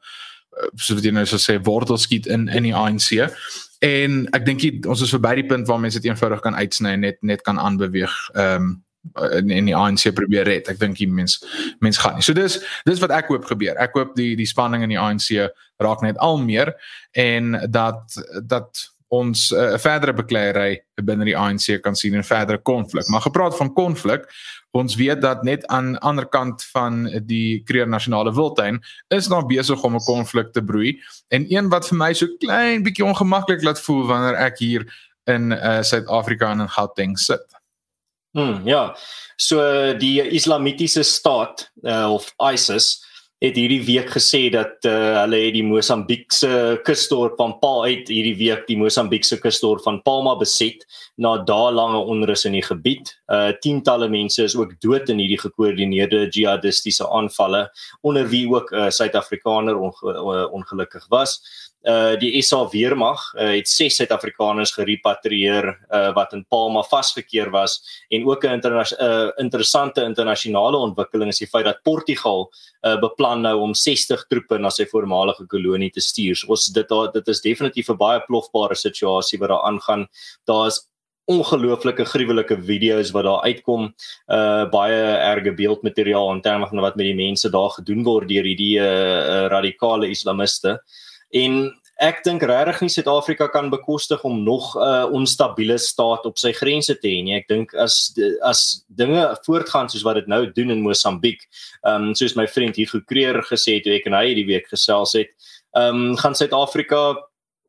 soos 0.75 1.03
jy 1.03 1.13
nou 1.13 1.25
so 1.25 1.39
sê 1.41 1.57
wortels 1.65 2.07
skiet 2.07 2.27
in 2.27 2.47
in 2.47 2.67
die 2.69 2.75
ANC. 2.75 3.27
En 3.85 4.25
ek 4.33 4.45
dink 4.45 4.87
ons 4.89 5.01
is 5.05 5.13
verby 5.13 5.35
die 5.41 5.47
punt 5.49 5.67
waar 5.69 5.79
mense 5.79 5.99
dit 6.01 6.09
eenvoudig 6.09 6.41
kan 6.41 6.57
uitsny 6.57 6.95
en 6.97 7.05
net 7.05 7.21
net 7.21 7.45
kan 7.45 7.59
aanbeweeg. 7.61 8.13
Ehm 8.35 8.69
um, 8.69 8.75
in, 9.31 9.49
in 9.49 9.69
die 9.69 9.75
ANC 9.75 10.09
probeer 10.15 10.47
red. 10.47 10.67
Ek 10.67 10.79
dink 10.81 10.97
die 10.99 11.07
mens 11.07 11.37
mens 11.83 11.99
gaan 12.01 12.17
nie. 12.17 12.25
So 12.25 12.35
dis 12.37 12.59
dis 12.87 13.01
wat 13.03 13.13
ek 13.15 13.31
hoop 13.31 13.47
gebeur. 13.49 13.77
Ek 13.79 13.95
hoop 13.97 14.15
die 14.17 14.33
die 14.39 14.49
spanning 14.49 14.83
in 14.85 14.93
die 14.93 14.99
ANC 14.99 15.31
raak 15.83 16.03
net 16.05 16.17
al 16.23 16.39
meer 16.41 16.73
en 17.13 17.55
dat 17.69 18.17
dat 18.43 18.87
ons 19.07 19.51
'n 19.51 19.55
uh, 19.55 19.77
verdere 19.77 20.13
bekleierery 20.13 20.81
binne 21.03 21.25
die 21.25 21.37
ANC 21.37 21.81
kan 21.81 21.95
sien 21.95 22.15
en 22.15 22.23
verdere 22.23 22.57
konflik. 22.57 23.07
Maar 23.07 23.21
gepraat 23.21 23.57
van 23.57 23.73
konflik, 23.73 24.27
ons 24.71 24.95
weet 24.95 25.21
dat 25.21 25.43
net 25.43 25.65
aan 25.67 25.91
die 25.91 26.01
ander 26.01 26.25
kant 26.25 26.63
van 26.73 27.05
die 27.25 27.63
Kruger 27.63 27.87
Nasionale 27.87 28.33
Wildtuin 28.33 28.83
is 29.07 29.27
daar 29.27 29.45
besig 29.45 29.83
om 29.83 29.95
'n 29.95 30.05
konflik 30.05 30.51
te 30.53 30.63
broei 30.63 30.99
en 31.27 31.45
een 31.49 31.69
wat 31.69 31.87
vir 31.87 31.97
my 31.97 32.13
so 32.13 32.27
klein 32.39 32.83
bietjie 32.83 33.05
ongemaklik 33.05 33.63
laat 33.63 33.79
voel 33.79 34.05
wanneer 34.07 34.35
ek 34.35 34.59
hier 34.59 34.85
in 35.25 35.51
uh, 35.51 35.81
Suid-Afrika 35.81 36.51
in 36.51 36.69
Gauteng 36.69 37.17
sit. 37.17 37.45
Hmm, 38.31 38.61
ja. 38.67 38.95
So 39.35 39.59
die 39.97 40.21
Islamitiese 40.21 41.03
staat 41.03 41.71
uh, 41.83 42.13
of 42.13 42.33
ISIS 42.53 43.06
het 43.37 43.53
hierdie 43.53 43.83
week 43.85 44.09
gesê 44.09 44.47
dat 44.49 44.85
uh, 44.89 45.21
hulle 45.21 45.39
het 45.43 45.53
die 45.53 45.65
Mosambiekse 45.65 46.79
kusdorp 46.87 47.35
van 47.37 47.53
Paal 47.61 47.83
uit 47.85 48.09
hierdie 48.09 48.33
week 48.39 48.63
die 48.65 48.79
Mosambiekse 48.79 49.37
kusdorp 49.43 49.83
van 49.85 49.99
Palma 50.01 50.33
beset 50.39 50.81
na 51.21 51.35
daelange 51.45 52.01
onrus 52.09 52.47
in 52.49 52.57
die 52.57 52.65
gebied. 52.65 53.13
Uh 53.29 53.51
tientalle 53.61 54.09
mense 54.09 54.41
is 54.41 54.57
ook 54.57 54.73
dood 54.81 55.11
in 55.13 55.21
hierdie 55.21 55.39
gekoördineerde 55.43 56.25
jihadistiese 56.33 57.05
aanvalle 57.05 57.67
onder 58.01 58.25
wie 58.33 58.47
ook 58.49 58.73
'n 58.73 58.87
uh, 58.87 58.89
Suid-Afrikaner 58.89 59.77
onge 59.77 60.49
ongelukkig 60.49 61.05
was 61.09 61.37
uh 61.87 62.15
die 62.19 62.41
SA 62.43 62.65
weermag 62.71 63.21
uh, 63.37 63.53
het 63.55 63.69
ses 63.71 63.95
Suid-Afrikaners 63.99 64.73
gerepatrieer 64.75 65.69
uh 65.71 66.09
wat 66.15 66.33
in 66.35 66.43
Palma 66.51 66.83
vasgekeer 66.83 67.51
was 67.53 67.79
en 68.09 68.25
ook 68.27 68.43
'n 68.43 68.57
interna 68.59 68.83
uh, 68.99 69.31
interessante 69.37 70.03
internasionale 70.03 70.77
ontwikkeling 70.77 71.29
is 71.29 71.39
die 71.39 71.47
feit 71.47 71.65
dat 71.65 71.83
Portugal 71.83 72.51
uh 72.83 72.99
beplan 72.99 73.41
nou 73.41 73.55
om 73.61 73.73
60 73.73 74.27
troepe 74.27 74.59
na 74.59 74.69
sy 74.69 74.85
voormalige 74.85 75.47
kolonie 75.47 75.91
te 75.91 76.01
stuur. 76.01 76.35
So 76.35 76.47
ons 76.47 76.67
dit 76.67 76.89
daar 76.89 77.11
dit 77.11 77.27
is 77.27 77.41
definitief 77.41 77.89
'n 77.89 77.97
baie 77.97 78.19
plofbare 78.27 78.75
situasie 78.75 79.39
wat 79.39 79.49
daar 79.49 79.63
aangaan. 79.63 80.07
Daar 80.45 80.67
is 80.67 80.87
ongelooflike 81.25 82.05
gruwelike 82.05 82.61
video's 82.63 83.11
wat 83.11 83.23
daar 83.23 83.41
uitkom 83.43 83.93
uh 84.27 84.69
baie 84.69 85.01
erge 85.31 85.53
beeldmateriaal 85.53 86.33
in 86.33 86.41
terme 86.41 86.67
van 86.67 86.79
wat 86.79 86.95
met 86.95 87.05
die 87.05 87.15
mense 87.15 87.49
daar 87.49 87.69
gedoen 87.69 88.03
word 88.03 88.27
deur 88.27 88.43
hierdie 88.43 88.79
uh, 88.79 88.85
uh 88.85 89.47
radikale 89.47 90.09
islamiste. 90.09 90.69
Uh 90.69 91.05
en 91.33 91.71
ek 91.97 92.21
dink 92.25 92.43
regtig 92.45 92.83
nie 92.83 92.93
Suid-Afrika 92.93 93.47
kan 93.49 93.71
bekostig 93.73 94.21
om 94.23 94.43
nog 94.43 94.75
'n 94.75 94.81
uh, 94.81 95.05
onstabiele 95.11 95.77
staat 95.77 96.25
op 96.25 96.37
sy 96.37 96.51
grense 96.53 96.95
te 96.95 97.07
hê 97.07 97.23
nie. 97.23 97.35
Ek 97.35 97.47
dink 97.47 97.73
as 97.73 98.13
as 98.41 98.85
dinge 98.87 99.37
voortgaan 99.45 99.89
soos 99.89 100.03
wat 100.03 100.15
dit 100.15 100.27
nou 100.27 100.45
doen 100.51 100.71
in 100.71 100.81
Mosambiek, 100.81 101.41
ehm 101.83 102.09
um, 102.09 102.15
soos 102.15 102.35
my 102.35 102.47
vriend 102.47 102.75
hier 102.75 102.87
gekreer 102.87 103.41
gesê 103.41 103.77
het, 103.77 103.87
ek 103.87 104.05
en 104.05 104.13
hy 104.13 104.27
hierdie 104.27 104.47
week 104.47 104.67
gesels 104.69 105.13
het, 105.13 105.29
ehm 105.75 106.13
um, 106.13 106.17
gaan 106.17 106.35
Suid-Afrika 106.35 107.15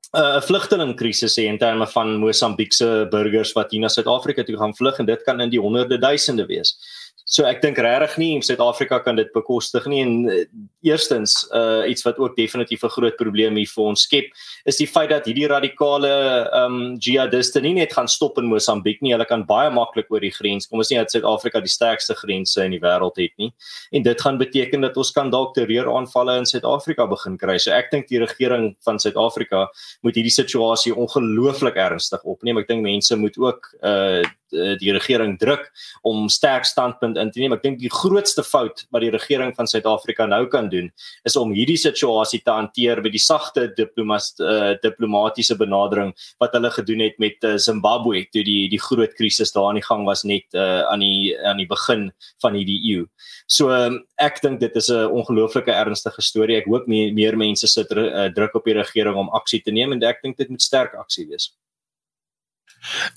'n 0.08 0.20
uh, 0.20 0.40
vlugtelingkrisis 0.40 1.36
hê 1.36 1.48
in 1.48 1.58
terme 1.58 1.86
van 1.86 2.16
Mosambiekse 2.16 3.08
burgers 3.10 3.52
wat 3.52 3.70
hier 3.70 3.80
na 3.80 3.88
Suid-Afrika 3.88 4.42
toe 4.42 4.56
gaan 4.56 4.72
vlug 4.74 4.98
en 4.98 5.06
dit 5.06 5.22
kan 5.22 5.40
in 5.40 5.50
die 5.50 5.60
honderde 5.60 5.98
duisende 5.98 6.46
wees. 6.46 6.76
So 7.28 7.44
ek 7.44 7.60
dink 7.60 7.76
regtig 7.84 8.16
nie 8.16 8.40
Suid-Afrika 8.40 9.02
kan 9.04 9.18
dit 9.18 9.28
bekostig 9.34 9.84
nie 9.90 10.00
en 10.00 10.12
uh, 10.32 10.44
eerstens 10.88 11.42
uh 11.52 11.84
iets 11.88 12.06
wat 12.06 12.16
ook 12.18 12.36
definitief 12.36 12.84
'n 12.84 12.94
groot 12.94 13.16
probleem 13.20 13.56
hier 13.60 13.68
vir 13.68 13.84
ons 13.84 14.02
skep 14.02 14.32
is 14.64 14.78
die 14.80 14.86
feit 14.86 15.10
dat 15.10 15.26
hierdie 15.28 15.48
radikale 15.48 16.48
um 16.64 16.96
jihadiste 16.96 17.60
nie 17.60 17.74
net 17.74 17.92
gaan 17.92 18.08
stop 18.08 18.38
in 18.38 18.48
Mosambiek 18.48 19.02
nie, 19.02 19.12
hulle 19.12 19.26
kan 19.28 19.44
baie 19.44 19.70
maklik 19.70 20.08
oor 20.10 20.20
die 20.20 20.32
grens 20.32 20.66
kom. 20.66 20.78
Ons 20.78 20.88
sien 20.88 20.98
dat 20.98 21.12
Suid-Afrika 21.12 21.60
die 21.60 21.68
sterkste 21.68 22.14
grense 22.14 22.64
in 22.64 22.72
die 22.72 22.80
wêreld 22.80 23.20
het 23.20 23.36
nie. 23.36 23.52
En 23.92 24.02
dit 24.02 24.20
gaan 24.20 24.38
beteken 24.38 24.80
dat 24.80 24.96
ons 24.96 25.12
kan 25.12 25.30
dalk 25.30 25.54
terreuraanvalle 25.54 26.38
in 26.38 26.46
Suid-Afrika 26.46 27.06
begin 27.06 27.36
kry. 27.36 27.58
So 27.58 27.72
ek 27.72 27.90
dink 27.90 28.08
die 28.08 28.24
regering 28.24 28.74
van 28.84 28.98
Suid-Afrika 28.98 29.68
moet 30.02 30.16
hierdie 30.16 30.32
situasie 30.32 30.94
ongelooflik 30.96 31.76
ernstig 31.76 32.24
opneem. 32.24 32.58
Ek 32.58 32.68
dink 32.68 32.82
mense 32.82 33.16
moet 33.16 33.36
ook 33.38 33.68
uh, 33.82 34.24
die 34.50 34.92
regering 34.92 35.36
druk 35.38 35.68
om 36.02 36.28
sterk 36.32 36.64
standpunt 36.64 37.18
in 37.20 37.30
te 37.30 37.40
neem. 37.40 37.52
Ek 37.56 37.62
dink 37.62 37.78
die 37.80 37.92
grootste 37.92 38.44
fout 38.46 38.86
wat 38.94 39.04
die 39.04 39.12
regering 39.14 39.54
van 39.56 39.68
Suid-Afrika 39.70 40.26
nou 40.26 40.46
kan 40.50 40.68
doen 40.72 40.90
is 41.28 41.36
om 41.36 41.52
hierdie 41.54 41.78
situasie 41.80 42.40
te 42.44 42.54
hanteer 42.54 43.02
met 43.04 43.14
die 43.14 43.22
sagte 43.22 43.68
diplomas 43.76 44.32
uh, 44.40 44.74
diplomatiese 44.82 45.56
benadering 45.58 46.14
wat 46.42 46.54
hulle 46.56 46.70
gedoen 46.74 47.04
het 47.04 47.18
met 47.22 47.44
uh, 47.44 47.56
Zimbabwe 47.58 48.24
toe 48.32 48.44
die 48.46 48.68
die 48.72 48.80
groot 48.82 49.14
krisis 49.18 49.52
daar 49.54 49.70
aan 49.70 49.80
die 49.80 49.86
gang 49.86 50.04
was 50.08 50.24
net 50.28 50.46
uh, 50.54 50.84
aan 50.88 51.04
die 51.04 51.34
aan 51.44 51.60
die 51.60 51.68
begin 51.68 52.08
van 52.42 52.56
hierdie 52.58 52.80
eeu. 52.92 53.06
So 53.46 53.72
um, 53.74 54.02
ek 54.20 54.42
dink 54.44 54.60
dit 54.60 54.74
is 54.76 54.90
'n 54.90 55.08
ongelooflike 55.08 55.72
ernstige 55.72 56.22
storie. 56.22 56.58
Ek 56.58 56.66
hoop 56.66 56.86
meer, 56.86 57.12
meer 57.14 57.36
mense 57.36 57.66
sit 57.66 57.90
uh, 57.92 58.28
druk 58.34 58.54
op 58.54 58.64
die 58.64 58.76
regering 58.76 59.16
om 59.16 59.30
aksie 59.30 59.62
te 59.62 59.72
neem 59.72 59.92
en 59.92 60.02
ek 60.02 60.22
dink 60.22 60.36
dit 60.36 60.48
moet 60.48 60.62
sterk 60.62 60.94
aksie 60.94 61.26
wees. 61.28 61.52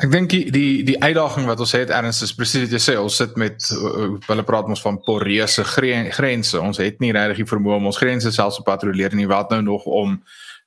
Ek 0.02 0.10
dink 0.12 0.32
die 0.34 0.44
die 0.52 0.84
die 0.86 0.98
uitdaging 1.02 1.46
wat 1.50 1.60
ons 1.62 1.74
het 1.78 1.92
erns 1.94 2.22
is 2.26 2.34
presies 2.36 2.66
wat 2.66 2.76
jy 2.76 2.82
sê. 2.82 2.96
Ons 3.00 3.20
sit 3.22 3.36
met 3.40 3.68
hulle 4.28 4.46
praat 4.48 4.70
ons 4.72 4.82
van 4.84 5.00
poreuse 5.06 5.64
grense. 5.66 6.60
Ons 6.60 6.82
het 6.82 7.00
nie 7.04 7.14
regtig 7.16 7.44
die 7.44 7.52
vermoë 7.52 7.78
om 7.78 7.92
ons 7.92 8.02
grense 8.02 8.32
selfs 8.34 8.58
te 8.60 8.66
patrolleer 8.68 9.16
nie. 9.16 9.30
Wat 9.30 9.54
nou 9.54 9.62
nog 9.66 9.86
om 9.86 10.18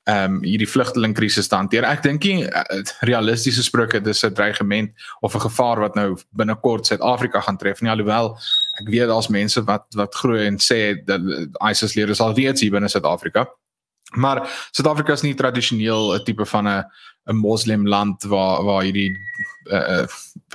ehm 0.05 0.35
um, 0.35 0.41
hierdie 0.45 0.69
vlugtelingkrisis 0.69 1.49
te 1.49 1.57
hanteer? 1.57 1.87
Ek 1.89 2.03
dink 2.05 2.27
nie 2.29 2.45
uh, 2.45 2.81
realistiese 3.09 3.65
sprake 3.65 4.03
dis 4.05 4.25
'n 4.25 4.35
dreigement 4.37 4.93
of 5.21 5.35
'n 5.35 5.47
gevaar 5.49 5.81
wat 5.81 5.95
nou 5.97 6.17
binnekort 6.37 6.87
Suid-Afrika 6.87 7.41
gaan 7.41 7.57
tref 7.57 7.81
nie. 7.81 7.91
Alhoewel 7.91 8.37
ek 8.81 8.89
weet 8.89 9.09
daar's 9.09 9.29
mense 9.29 9.65
wat 9.65 9.87
wat 9.97 10.15
glo 10.15 10.37
en 10.37 10.59
sê 10.59 11.05
dat 11.05 11.21
ISIS 11.71 11.95
lede 11.95 12.15
sal 12.15 12.35
weet 12.35 12.61
hier 12.61 12.71
binne 12.71 12.89
Suid-Afrika 12.89 13.49
maar 14.15 14.45
Suid-Afrika 14.71 15.13
is 15.13 15.23
nie 15.23 15.35
tradisioneel 15.35 16.15
'n 16.15 16.25
tipe 16.25 16.47
van 16.47 16.69
'n 16.69 16.85
'n 17.27 17.37
moslim 17.37 17.87
land 17.87 18.23
waar 18.23 18.65
waar 18.65 18.83
hierdie 18.83 19.17
uh, 19.73 20.07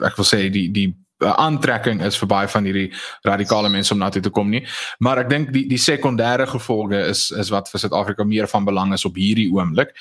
ek 0.06 0.16
wil 0.18 0.26
sê 0.26 0.50
die 0.50 0.70
die 0.72 0.96
aantrekking 1.20 2.02
is 2.06 2.18
vir 2.18 2.30
baie 2.32 2.48
van 2.48 2.64
hierdie 2.64 2.90
radikale 3.28 3.70
mense 3.70 3.94
om 3.94 4.00
na 4.00 4.10
toe 4.10 4.22
te 4.22 4.32
kom 4.32 4.50
nie. 4.50 4.64
Maar 5.00 5.26
ek 5.26 5.30
dink 5.30 5.54
die 5.54 5.66
die 5.68 5.82
sekondêre 5.82 6.48
gevolge 6.48 7.00
is 7.10 7.32
is 7.32 7.50
wat 7.50 7.70
vir 7.70 7.80
Suid-Afrika 7.80 8.24
meer 8.24 8.48
van 8.48 8.66
belang 8.66 8.94
is 8.94 9.06
op 9.06 9.16
hierdie 9.20 9.50
oomblik. 9.52 9.94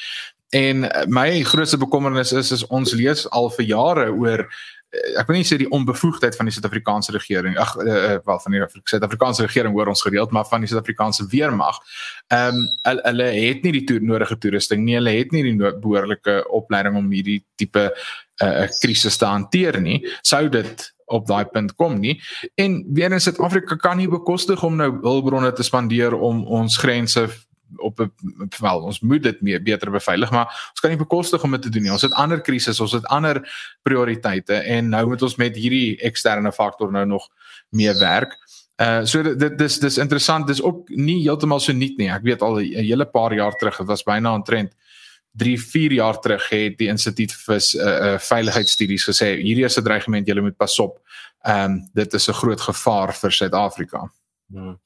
En 0.55 0.87
my 1.13 1.43
grootste 1.45 1.79
bekommernis 1.79 2.33
is 2.33 2.53
is 2.53 2.67
ons 2.67 2.93
lees 2.93 3.27
al 3.31 3.51
vir 3.51 3.67
jare 3.67 4.11
oor 4.13 4.47
ek 4.91 5.29
wil 5.29 5.37
nie 5.37 5.47
sê 5.47 5.59
die 5.61 5.69
onbevoegdheid 5.75 6.37
van 6.37 6.49
die 6.49 6.55
Suid-Afrikaanse 6.57 7.13
regering 7.13 7.59
ag 7.61 7.75
uh, 7.83 8.17
wel 8.25 8.41
van 8.45 8.55
die 8.55 8.63
Suid-Afrikaanse 8.89 9.45
regering 9.45 9.75
hoor 9.77 9.91
ons 9.93 10.03
gereeld 10.03 10.33
maar 10.33 10.49
van 10.49 10.65
die 10.65 10.71
Suid-Afrikaanse 10.71 11.29
weermag. 11.33 11.81
Ehm 12.33 12.63
um, 12.63 12.69
hulle 13.05 13.27
het 13.35 13.65
nie 13.67 13.73
die 13.81 13.85
to 13.85 13.99
nodige 14.01 14.39
toerusting 14.41 14.85
nie, 14.85 14.97
hulle 14.97 15.13
het 15.19 15.33
nie 15.33 15.45
die 15.45 15.57
behoorlike 15.57 16.41
opleiding 16.57 16.97
om 16.97 17.11
hierdie 17.13 17.43
tipe 17.61 17.91
'n 18.41 18.47
uh, 18.47 18.69
krisis 18.81 19.17
te 19.17 19.27
hanteer 19.27 19.81
nie. 19.81 20.01
Sou 20.23 20.49
dit 20.49 20.95
op 21.09 21.27
daai 21.27 21.45
punt 21.45 21.75
kom 21.75 21.99
nie. 22.01 22.21
En 22.55 22.85
weer 22.93 23.13
in 23.13 23.21
Suid-Afrika 23.21 23.77
kan 23.77 23.97
nie 23.97 24.09
bekostig 24.09 24.63
om 24.65 24.77
nou 24.77 24.91
hulpbronne 25.03 25.53
te 25.53 25.63
spandeer 25.63 26.15
om 26.15 26.45
ons 26.47 26.77
grense 26.77 27.29
op 27.77 28.01
'n 28.01 28.13
wel 28.59 28.83
ons 28.83 29.01
moet 29.01 29.23
dit 29.23 29.41
meer 29.41 29.63
beter 29.63 29.91
beveilig 29.91 30.31
maar 30.31 30.47
ons 30.71 30.81
kan 30.81 30.91
nie 30.91 30.99
bekostig 30.99 31.43
om 31.43 31.51
dit 31.51 31.63
te 31.63 31.69
doen 31.69 31.83
nie. 31.83 31.93
Ons 31.93 32.03
het 32.03 32.13
ander 32.13 32.41
krisisse 32.41 32.83
ons 32.83 32.93
het 32.93 33.07
ander 33.07 33.43
prioriteite 33.83 34.55
en 34.55 34.89
nou 34.89 35.07
moet 35.07 35.23
ons 35.23 35.37
met 35.37 35.57
hierdie 35.57 35.99
eksterne 36.01 36.53
faktor 36.53 36.93
nou 36.93 37.07
nog 37.07 37.29
meer 37.69 37.99
werk. 37.99 38.37
Uh 38.77 39.05
so 39.05 39.23
dit 39.23 39.59
dis 39.59 39.79
dis 39.79 39.99
interessant 39.99 40.47
dis 40.47 40.63
ook 40.63 40.89
nie 40.89 41.23
heeltemal 41.23 41.61
so 41.61 41.73
nuut 41.73 41.97
nie. 41.99 42.11
Ek 42.11 42.23
weet 42.23 42.43
al 42.43 42.61
'n 42.61 42.85
hele 42.85 43.07
paar 43.07 43.35
jaar 43.35 43.53
terug 43.53 43.77
dit 43.77 43.87
was 43.87 44.03
byna 44.03 44.31
aantrent 44.31 44.73
3 45.33 45.59
4 45.59 45.93
jaar 45.93 46.21
terug 46.21 46.49
het 46.49 46.79
die 46.79 46.89
instituut 46.89 47.33
vir 47.33 47.57
uh, 47.57 48.13
uh 48.13 48.19
veiligheidsstudies 48.19 49.05
gesê 49.05 49.37
hierdie 49.43 49.65
is 49.65 49.79
'n 49.79 49.85
dreigement 49.85 50.27
jy 50.27 50.41
moet 50.41 50.57
pas 50.57 50.79
op. 50.79 50.99
Ehm 51.45 51.65
um, 51.65 51.89
dit 51.95 52.15
is 52.15 52.29
'n 52.29 52.33
groot 52.33 52.61
gevaar 52.61 53.15
vir 53.15 53.33
Suid-Afrika 53.33 54.11
Hmm. 54.49 54.79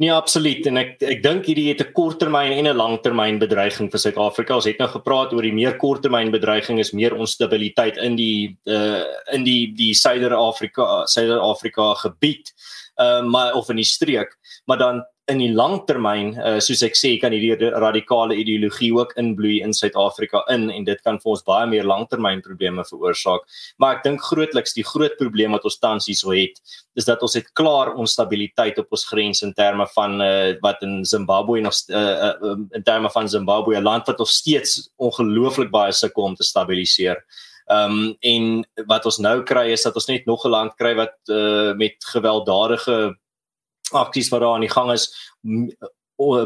Nee, 0.00 0.12
absoluut 0.12 0.64
en 0.70 0.80
ek 0.80 1.02
ek 1.04 1.18
dink 1.20 1.44
hierdie 1.44 1.66
het 1.68 1.82
'n 1.84 1.92
korttermyn 1.92 2.54
en 2.56 2.66
'n 2.72 2.76
langtermyn 2.76 3.38
bedreiging 3.38 3.90
vir 3.92 4.00
Suid-Afrika. 4.00 4.54
Ons 4.54 4.64
het 4.64 4.78
nou 4.78 4.88
gepraat 4.88 5.32
oor 5.32 5.42
die 5.42 5.52
meer 5.52 5.76
korttermyn 5.76 6.30
bedreiging 6.30 6.78
is 6.78 6.92
meer 6.92 7.12
onstabiliteit 7.14 7.98
in 7.98 8.16
die 8.16 8.56
uh 8.64 9.04
in 9.32 9.44
die 9.44 9.74
die 9.76 9.92
Suider-Afrika 9.92 11.04
Suider-Afrika 11.04 11.94
gebied. 11.94 12.52
Uh 12.96 13.22
maar 13.22 13.52
of 13.52 13.68
in 13.68 13.76
die 13.76 13.84
streek, 13.84 14.38
maar 14.64 14.78
dan 14.78 15.04
in 15.30 15.40
die 15.40 15.50
langtermyn 15.54 16.32
uh, 16.38 16.58
soos 16.62 16.82
ek 16.86 16.96
sê 16.98 17.12
kan 17.22 17.34
hierdie 17.34 17.70
radikale 17.82 18.36
ideologie 18.38 18.90
ook 18.96 19.14
inbloei 19.20 19.60
in 19.64 19.74
Suid-Afrika 19.76 20.42
in 20.52 20.68
en 20.74 20.86
dit 20.86 21.00
kan 21.06 21.20
vir 21.22 21.32
ons 21.34 21.44
baie 21.46 21.68
meer 21.70 21.86
langtermyn 21.88 22.42
probleme 22.44 22.84
veroorsaak. 22.86 23.46
Maar 23.78 23.98
ek 23.98 24.04
dink 24.06 24.24
grootliks 24.26 24.74
die 24.76 24.86
groot 24.86 25.16
probleem 25.20 25.56
wat 25.56 25.66
ons 25.68 25.78
tans 25.80 26.08
hierso 26.10 26.34
het, 26.34 26.58
is 26.98 27.06
dat 27.08 27.22
ons 27.22 27.36
het 27.38 27.48
klaar 27.56 27.94
onstabiliteit 27.94 28.80
op 28.82 28.90
ons 28.96 29.06
grens 29.08 29.44
in 29.46 29.54
terme 29.54 29.86
van 29.94 30.18
uh, 30.24 30.56
wat 30.64 30.82
in 30.86 31.00
Zimbabwe 31.06 31.62
nog 31.64 31.76
uh, 31.88 32.32
uh, 32.32 32.56
in 32.76 32.84
terme 32.86 33.10
van 33.14 33.28
Zimbabwe 33.28 33.78
'n 33.78 33.86
land 33.86 34.06
wat 34.06 34.18
nog 34.18 34.28
steeds 34.28 34.90
ongelooflik 34.96 35.70
baie 35.70 35.92
sukkel 35.92 36.22
om 36.22 36.34
te 36.34 36.44
stabiliseer. 36.44 37.22
Ehm 37.70 37.92
um, 37.92 38.16
en 38.20 38.86
wat 38.90 39.04
ons 39.06 39.18
nou 39.22 39.42
kry 39.46 39.70
is 39.70 39.82
dat 39.86 39.94
ons 39.94 40.08
net 40.10 40.26
nog 40.26 40.44
'n 40.44 40.50
land 40.50 40.74
kry 40.74 40.94
wat 40.94 41.14
uh, 41.30 41.72
met 41.74 41.94
gewelddadige 42.12 43.16
aksies 43.92 44.28
wat 44.28 44.40
daar 44.40 44.54
aan 44.54 44.66
die 44.66 44.70
gang 44.70 44.92
is 44.92 45.34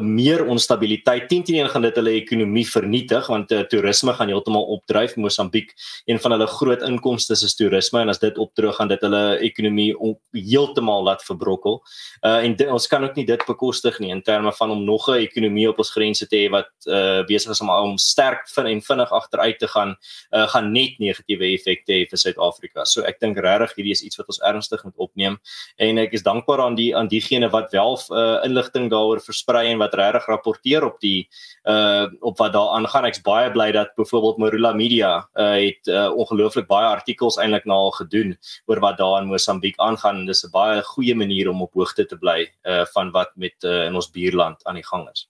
meer 0.01 0.45
onstabiliteit. 0.47 1.27
10-10 1.33 1.71
gaan 1.71 1.83
dit 1.83 1.97
hulle 1.99 2.13
ekonomie 2.15 2.65
vernietig 2.69 3.27
want 3.27 3.51
uh, 3.53 3.65
toerisme 3.67 4.13
gaan 4.15 4.31
heeltemal 4.31 4.69
opdryf. 4.77 5.17
Mosambiek, 5.17 5.73
een 6.07 6.21
van 6.23 6.35
hulle 6.37 6.47
groot 6.47 6.83
inkomste 6.87 7.35
is 7.35 7.57
toerisme 7.59 8.05
en 8.05 8.13
as 8.13 8.21
dit 8.23 8.39
opdroog 8.39 8.77
gaan 8.79 8.89
dit 8.89 9.03
hulle 9.03 9.23
ekonomie 9.43 9.91
heeltemal 10.31 11.03
laat 11.09 11.25
verbrokkel. 11.27 11.81
Uh 12.23 12.45
en 12.45 12.55
ons 12.71 12.87
kan 12.91 13.05
ook 13.05 13.17
nie 13.19 13.25
dit 13.27 13.43
bekostig 13.49 13.99
nie 14.03 14.13
in 14.15 14.23
terme 14.23 14.53
van 14.53 14.71
om 14.71 14.85
nog 14.85 15.09
'n 15.09 15.25
ekonomie 15.25 15.69
op 15.69 15.79
ons 15.79 15.91
grense 15.91 16.27
te 16.27 16.37
hê 16.37 16.51
wat 16.51 16.71
uh 16.87 17.25
besig 17.27 17.51
is 17.51 17.61
om 17.61 17.71
om 17.71 17.99
sterk 17.99 18.49
vind 18.55 18.69
en 18.69 18.83
vinnig 18.83 19.11
agteruit 19.11 19.59
te 19.59 19.69
gaan, 19.69 19.97
uh 20.33 20.47
gaan 20.47 20.73
net 20.73 20.99
negatiewe 20.99 21.51
effekte 21.55 21.93
hê 21.93 22.07
vir 22.07 22.19
Suid-Afrika. 22.19 22.85
So 22.85 23.03
ek 23.03 23.21
dink 23.21 23.39
regtig 23.39 23.77
hierdie 23.77 23.93
is 23.93 24.03
iets 24.03 24.17
wat 24.17 24.29
ons 24.29 24.41
ernstig 24.41 24.85
moet 24.85 24.97
opneem 24.97 25.39
en 25.79 25.99
ek 25.99 26.13
is 26.13 26.23
dankbaar 26.23 26.61
aan 26.61 26.75
die 26.75 26.95
aan 26.97 27.09
diegene 27.09 27.51
wat 27.51 27.73
wel 27.73 27.99
uh 28.11 28.45
inligting 28.45 28.91
daaroor 28.91 29.21
versprei 29.21 29.64
kry 29.65 29.73
en 29.73 29.81
wat 29.81 29.95
regtig 29.97 30.27
rapporteer 30.29 30.85
op 30.85 31.01
die 31.01 31.29
uh 31.65 32.07
op 32.21 32.39
wat 32.39 32.53
daar 32.53 32.77
aangaan. 32.77 33.07
Ek's 33.09 33.23
baie 33.23 33.51
bly 33.51 33.73
dat 33.73 33.95
byvoorbeeld 33.97 34.39
Marula 34.39 34.73
Media 34.73 35.29
uh 35.35 35.57
het 35.57 35.89
uh, 35.89 36.11
ongelooflik 36.15 36.67
baie 36.67 36.87
artikels 36.87 37.39
eintlik 37.39 37.65
nou 37.65 37.79
al 37.89 37.95
gedoen 37.97 38.37
oor 38.67 38.81
wat 38.81 38.99
daar 38.99 39.23
in 39.23 39.29
Mosambiek 39.29 39.79
aangaan. 39.79 40.27
Dis 40.27 40.45
'n 40.45 40.51
baie 40.51 40.83
goeie 40.83 41.15
manier 41.15 41.49
om 41.49 41.63
op 41.63 41.73
hoogte 41.75 42.07
te 42.07 42.17
bly 42.17 42.51
uh 42.65 42.85
van 42.95 43.11
wat 43.11 43.31
met 43.37 43.55
uh, 43.65 43.87
in 43.87 43.95
ons 43.95 44.11
buurland 44.11 44.65
aan 44.65 44.75
die 44.75 44.87
gang 44.87 45.09
is. 45.11 45.29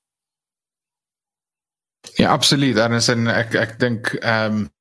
Ja, 2.17 2.31
absoluut. 2.33 2.76
Is 2.76 3.09
en 3.09 3.26
ek 3.26 3.55
ek 3.55 3.79
dink 3.79 4.14
ehm 4.21 4.55
um, 4.55 4.73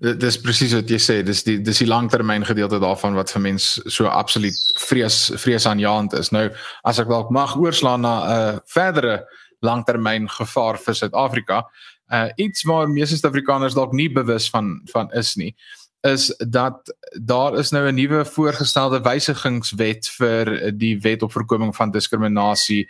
dit 0.00 0.22
is 0.22 0.40
presies 0.40 0.72
wat 0.72 0.88
jy 0.88 0.98
sê 0.98 1.18
dis 1.26 1.42
die 1.44 1.58
dis 1.60 1.82
die 1.82 1.88
langtermyn 1.88 2.46
gedeelte 2.48 2.80
daarvan 2.80 3.14
wat 3.18 3.32
vir 3.34 3.42
mens 3.44 3.74
so 3.86 4.08
absoluut 4.08 4.56
vrees 4.80 5.30
vreesaanjaend 5.36 6.16
is. 6.16 6.32
Nou 6.32 6.48
as 6.88 6.98
ek 6.98 7.08
dalk 7.08 7.30
mag 7.30 7.56
oorslaan 7.56 8.00
na 8.00 8.14
'n 8.20 8.56
uh, 8.56 8.58
verdere 8.66 9.24
langtermyn 9.60 10.28
gevaar 10.28 10.78
vir 10.78 10.94
Suid-Afrika 10.94 11.64
uh, 12.12 12.28
iets 12.36 12.62
waar 12.62 12.88
meeste 12.88 13.16
Suid-Afrikaners 13.16 13.74
dalk 13.74 13.92
nie 13.92 14.08
bewus 14.12 14.50
van 14.50 14.80
van 14.92 15.12
is 15.12 15.36
nie 15.36 15.54
is 16.00 16.30
dat 16.38 16.94
daar 17.20 17.58
is 17.58 17.70
nou 17.70 17.86
'n 17.88 17.94
nuwe 17.94 18.24
voorgestelde 18.24 19.00
wysigingswet 19.00 20.08
vir 20.08 20.72
die 20.72 20.98
wet 21.00 21.22
op 21.22 21.32
voorkoming 21.32 21.76
van 21.76 21.90
diskriminasie 21.90 22.88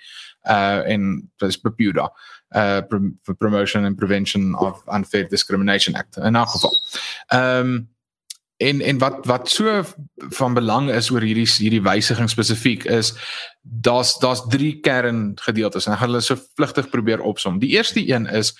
uh 0.48 0.86
en 0.86 1.30
dis 1.36 1.60
Bepuda 1.60 2.12
for 2.52 3.34
promotion 3.34 3.84
and 3.84 3.96
prevention 3.96 4.54
of 4.56 4.82
unfair 4.88 5.24
discrimination 5.24 5.96
act 5.96 6.16
in 6.18 6.36
elk 6.36 6.52
geval. 6.52 6.78
Um, 7.30 7.88
en 8.60 8.80
en 8.80 8.98
wat 8.98 9.26
wat 9.26 9.48
so 9.48 9.82
van 10.16 10.54
belang 10.54 10.90
is 10.92 11.08
oor 11.10 11.24
hierdie 11.24 11.48
hierdie 11.48 11.82
wysiging 11.82 12.28
spesifiek 12.28 12.84
is 12.84 13.14
daar's 13.60 14.18
daar's 14.20 14.42
drie 14.52 14.80
kerngedeeltes 14.84 15.86
en 15.86 15.94
ek 15.94 16.00
gaan 16.00 16.12
hulle 16.12 16.24
so 16.24 16.36
vlugtig 16.58 16.88
probeer 16.92 17.20
opsom. 17.24 17.58
Die 17.60 17.72
eerste 17.76 18.02
een 18.04 18.26
is 18.26 18.52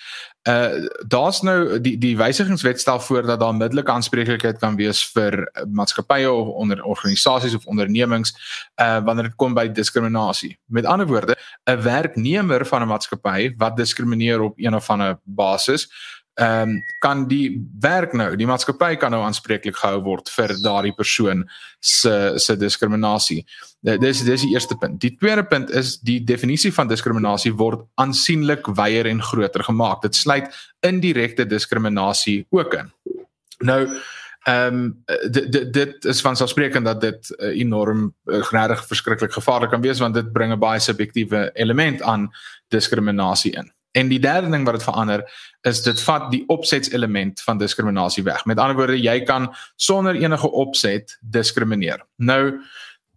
uh 0.49 0.87
daar's 1.05 1.43
nou 1.45 1.77
die 1.85 1.93
die 2.01 2.15
wysigingswet 2.17 2.81
stel 2.81 2.99
voor 2.99 3.27
dat 3.29 3.39
daar 3.39 3.53
middelike 3.55 3.91
aanspreeklikheid 3.91 4.57
kan 4.61 4.77
wees 4.79 5.03
vir 5.13 5.37
maatskappye 5.69 6.31
of 6.31 6.47
onder 6.47 6.81
organisasies 6.83 7.55
of 7.55 7.67
ondernemings 7.69 8.33
uh 8.81 9.03
wanneer 9.05 9.29
dit 9.29 9.35
kom 9.35 9.53
by 9.53 9.67
diskriminasie. 9.69 10.57
Met 10.65 10.85
ander 10.85 11.07
woorde, 11.07 11.37
'n 11.69 11.81
werknemer 11.81 12.65
van 12.65 12.81
'n 12.81 12.87
maatskappy 12.87 13.53
wat 13.57 13.77
diskrimineer 13.77 14.41
op 14.41 14.57
een 14.57 14.75
of 14.75 14.89
ander 14.89 15.19
basis 15.23 15.89
ehm 16.41 16.69
um, 16.69 16.77
kan 16.99 17.27
die 17.29 17.61
werk 17.81 18.13
nou, 18.17 18.31
die 18.35 18.47
maatskappy 18.49 18.95
kan 18.97 19.13
nou 19.13 19.21
aanspreeklik 19.21 19.75
gehou 19.77 19.99
word 20.05 20.29
vir 20.33 20.55
daardie 20.63 20.93
persoon 20.97 21.43
se 21.79 22.33
se 22.41 22.55
diskriminasie. 22.57 23.43
Dis 23.81 24.23
dis 24.25 24.45
die 24.45 24.53
eerste 24.55 24.77
punt. 24.77 24.99
Die 25.01 25.15
tweede 25.17 25.43
punt 25.43 25.69
is 25.69 25.99
die 25.99 26.19
definisie 26.23 26.71
van 26.73 26.89
diskriminasie 26.89 27.53
word 27.57 27.85
aansienlik 28.01 28.71
wyer 28.77 29.09
en 29.09 29.21
groter 29.21 29.63
gemaak. 29.63 30.01
Dit 30.01 30.15
sluit 30.15 30.49
indirekte 30.81 31.45
diskriminasie 31.45 32.45
ook 32.49 32.73
in. 32.73 32.91
Nou 33.59 33.85
Ehm 34.41 34.75
um, 34.75 35.03
dit 35.29 35.73
dit 35.73 36.05
is 36.05 36.21
van 36.21 36.35
selfsprekend 36.35 36.85
dat 36.85 37.01
dit 37.01 37.35
uh, 37.37 37.59
enorm 37.59 38.15
uh, 38.25 38.41
regtig 38.49 38.85
verskriklik 38.87 39.33
gevaarlik 39.33 39.69
kan 39.69 39.81
wees 39.81 39.99
want 39.99 40.13
dit 40.13 40.31
bring 40.33 40.53
'n 40.53 40.59
baie 40.59 40.79
subjektiewe 40.79 41.51
element 41.53 42.01
aan 42.01 42.31
diskriminasie 42.67 43.51
in. 43.51 43.71
En 43.91 44.07
die 44.07 44.19
derde 44.19 44.49
ding 44.49 44.65
wat 44.65 44.79
dit 44.79 44.83
verander 44.87 45.25
is 45.67 45.81
dit 45.83 46.01
vat 46.01 46.29
die 46.31 46.43
opsetselement 46.47 47.41
van 47.41 47.59
diskriminasie 47.59 48.23
weg. 48.23 48.45
Met 48.45 48.59
ander 48.59 48.75
woorde, 48.75 48.99
jy 48.99 49.19
kan 49.27 49.49
sonder 49.75 50.15
enige 50.15 50.51
opset 50.51 51.17
diskrimineer. 51.21 52.05
Nou 52.15 52.61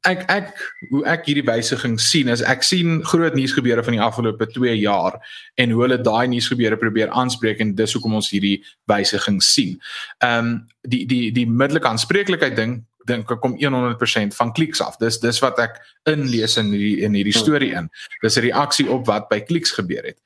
ek 0.05 0.25
ek 0.29 0.51
hoe 0.91 1.03
ek 1.09 1.29
hierdie 1.29 1.47
wysiging 1.47 1.95
sien 2.01 2.29
is 2.33 2.43
ek 2.45 2.65
sien 2.67 2.99
groot 3.09 3.37
nuusgebeure 3.37 3.85
van 3.87 3.97
die 3.97 4.03
afgelope 4.05 4.49
2 4.53 4.75
jaar 4.77 5.17
en 5.61 5.73
hoe 5.73 5.83
hulle 5.87 6.01
daai 6.05 6.27
nuusgebeure 6.29 6.77
probeer 6.81 7.13
aanspreek 7.17 7.63
en 7.65 7.73
dis 7.79 7.97
hoekom 7.97 8.19
ons 8.21 8.29
hierdie 8.35 8.59
wysiging 8.91 9.41
sien. 9.43 9.79
Ehm 10.21 10.39
um, 10.39 10.57
die 10.85 11.07
die 11.09 11.31
die 11.33 11.47
middelike 11.49 11.89
aanspreeklikheid 11.89 12.57
ding 12.59 12.83
dink 13.07 13.31
ek 13.31 13.41
kom 13.41 13.57
100% 13.61 14.35
van 14.35 14.53
kliks 14.53 14.81
af. 14.81 14.97
Dis 15.01 15.21
dis 15.21 15.41
wat 15.45 15.59
ek 15.59 15.81
inlees 16.11 16.57
in 16.61 16.73
hierdie 16.73 17.05
in 17.07 17.15
hierdie 17.15 17.37
storie 17.37 17.73
in. 17.75 17.91
Dis 18.23 18.37
'n 18.37 18.47
reaksie 18.49 18.91
op 18.91 19.07
wat 19.07 19.29
by 19.29 19.41
kliks 19.41 19.71
gebeur 19.71 20.05
het. 20.05 20.19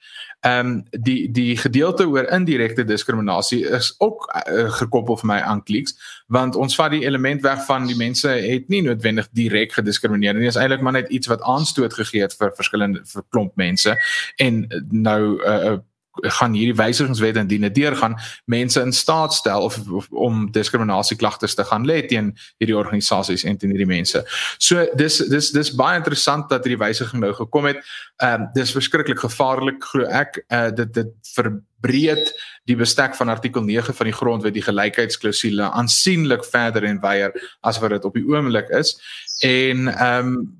Ehm 0.47 0.67
um, 0.67 0.85
die 0.91 1.31
die 1.31 1.57
gedeelte 1.57 2.07
oor 2.07 2.29
indirekte 2.31 2.85
diskriminasie 2.85 3.65
is 3.67 3.95
ook 3.99 4.29
uh, 4.47 4.71
gekoppel 4.71 5.17
vir 5.17 5.27
my 5.27 5.41
aan 5.41 5.63
kliks 5.63 5.97
want 6.27 6.55
ons 6.57 6.77
vat 6.79 6.91
die 6.91 7.05
element 7.05 7.43
weg 7.43 7.65
van 7.67 7.87
die 7.87 7.97
mense 7.97 8.29
het 8.29 8.69
nie 8.69 8.83
noodwendig 8.83 9.29
direk 9.33 9.73
gediskrimineer 9.73 10.35
nie. 10.35 10.47
Dit 10.47 10.55
is 10.55 10.61
eintlik 10.61 10.81
maar 10.81 10.93
net 10.93 11.09
iets 11.09 11.27
wat 11.27 11.43
aanstoot 11.43 11.95
gegee 11.95 12.23
het 12.23 12.37
vir 12.39 12.53
verskillende 12.55 13.03
vir 13.05 13.25
klomp 13.29 13.57
mense 13.57 13.97
en 14.37 14.67
nou 14.91 15.23
'n 15.43 15.51
uh, 15.51 15.73
uh, 15.73 15.79
gaan 16.23 16.55
hierdie 16.57 16.77
wysigingswet 16.77 17.37
indien 17.37 17.67
dit 17.67 17.75
deurgaan 17.75 18.17
mense 18.45 18.81
in 18.81 18.93
staat 18.93 19.35
stel 19.35 19.63
of, 19.63 19.79
of 19.91 20.07
om 20.11 20.47
diskriminasieklagtes 20.53 21.55
te 21.55 21.65
gaan 21.65 21.87
lê 21.87 22.01
teen 22.07 22.33
hierdie 22.59 22.77
organisasies 22.77 23.45
en 23.45 23.59
teen 23.59 23.75
hierdie 23.75 23.89
mense. 23.89 24.25
So 24.59 24.87
dis 24.99 25.19
dis 25.31 25.53
dis 25.55 25.75
baie 25.75 25.99
interessant 25.99 26.49
dat 26.51 26.67
hierdie 26.67 26.81
wysiging 26.81 27.23
nou 27.23 27.33
gekom 27.37 27.71
het. 27.71 27.83
Ehm 28.23 28.49
uh, 28.49 28.53
dis 28.55 28.73
verskriklik 28.75 29.21
gevaarlik 29.25 29.85
glo 29.85 30.07
ek. 30.09 30.43
Uh, 30.49 30.69
dit 30.75 30.95
dit 30.95 31.15
verbreed 31.35 32.33
die 32.69 32.77
bestek 32.77 33.15
van 33.17 33.29
artikel 33.33 33.63
9 33.65 33.95
van 33.95 34.11
die 34.11 34.17
grondwet 34.17 34.55
die 34.55 34.65
gelykheidsklausule 34.65 35.71
aansienlik 35.71 36.45
verder 36.45 36.85
en 36.85 37.01
wyer 37.01 37.33
as 37.61 37.79
wat 37.81 37.97
dit 37.97 38.05
op 38.05 38.19
die 38.19 38.27
oomblik 38.29 38.69
is. 38.69 38.97
En 39.39 39.89
ehm 39.89 40.27
um, 40.27 40.59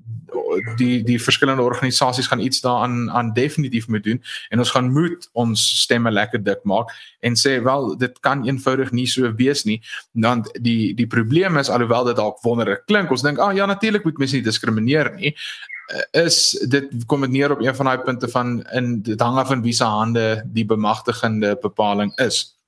die 0.75 1.03
die 1.03 1.21
verskillende 1.21 1.61
organisasies 1.61 2.27
gaan 2.27 2.39
iets 2.39 2.61
daaraan 2.61 3.11
aan 3.11 3.33
definitief 3.33 3.87
moet 3.87 4.03
doen 4.03 4.23
en 4.49 4.59
ons 4.59 4.71
gaan 4.71 4.91
moet 4.91 5.29
ons 5.31 5.81
stemme 5.81 6.11
lekker 6.11 6.43
dik 6.43 6.63
maak 6.63 6.91
en 7.19 7.37
sê 7.37 7.59
wel 7.63 7.97
dit 7.97 8.19
kan 8.19 8.45
eenvoudig 8.47 8.91
nie 8.91 9.07
so 9.07 9.33
wees 9.35 9.63
nie 9.63 9.79
want 10.11 10.51
die 10.61 10.93
die 10.93 11.07
probleem 11.07 11.57
is 11.57 11.69
alhoewel 11.69 12.05
dit 12.05 12.15
dalk 12.15 12.41
wonderlik 12.41 12.85
klink 12.85 13.11
ons 13.11 13.25
dink 13.25 13.39
ah 13.39 13.53
ja 13.55 13.65
natuurlik 13.65 14.03
moet 14.03 14.17
mense 14.17 14.35
nie 14.35 14.45
diskrimineer 14.45 15.13
nie 15.15 15.33
eh, 15.33 16.25
is 16.25 16.51
dit 16.67 16.89
kom 17.05 17.25
dit 17.25 17.35
neer 17.37 17.55
op 17.55 17.61
een 17.65 17.75
van 17.75 17.91
daai 17.91 18.05
punte 18.05 18.27
van 18.27 18.59
in 18.73 19.01
dit 19.01 19.21
hang 19.21 19.37
af 19.37 19.47
van 19.47 19.65
wie 19.65 19.73
se 19.73 19.85
hande 19.85 20.43
die 20.45 20.65
bemagtigende 20.65 21.57
bepaling 21.61 22.13
is 22.17 22.58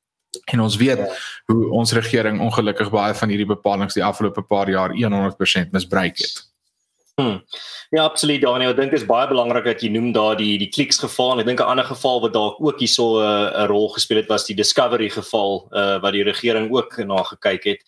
en 0.54 0.60
ons 0.60 0.78
weet 0.78 1.02
hoe 1.46 1.70
ons 1.70 1.94
regering 1.94 2.40
ongelukkig 2.42 2.92
baie 2.92 3.14
van 3.14 3.30
hierdie 3.30 3.50
bepalinge 3.50 3.94
die 3.94 4.06
afgelope 4.06 4.42
paar 4.42 4.70
jaar 4.70 4.96
100% 5.16 5.76
misbruik 5.76 6.18
het 6.18 6.50
Hmm. 7.15 7.44
Ja, 7.89 8.03
absoluut 8.03 8.41
Daniel. 8.41 8.72
Ek 8.72 8.77
dink 8.77 8.94
dit 8.94 9.01
is 9.01 9.08
baie 9.08 9.27
belangrik 9.27 9.65
dat 9.68 9.82
jy 9.84 9.89
noem 9.91 10.13
daar 10.15 10.38
die 10.39 10.56
die 10.62 10.70
kliks 10.72 11.01
geval. 11.01 11.41
Ek 11.41 11.46
dink 11.46 11.60
'n 11.60 11.72
ander 11.74 11.86
geval 11.86 12.22
wat 12.24 12.34
dalk 12.34 12.56
ook 12.60 12.80
hierso 12.80 13.20
eh, 13.20 13.27
'n 13.27 13.63
uh, 13.63 13.68
rol 13.68 13.89
gespeel 13.89 14.22
het 14.24 14.30
was 14.30 14.46
die 14.46 14.56
Discovery 14.56 15.10
geval 15.10 15.68
uh 15.72 16.00
wat 16.01 16.13
die 16.13 16.24
regering 16.24 16.72
ook 16.72 16.98
na 17.03 17.24
gekyk 17.24 17.63
het. 17.63 17.82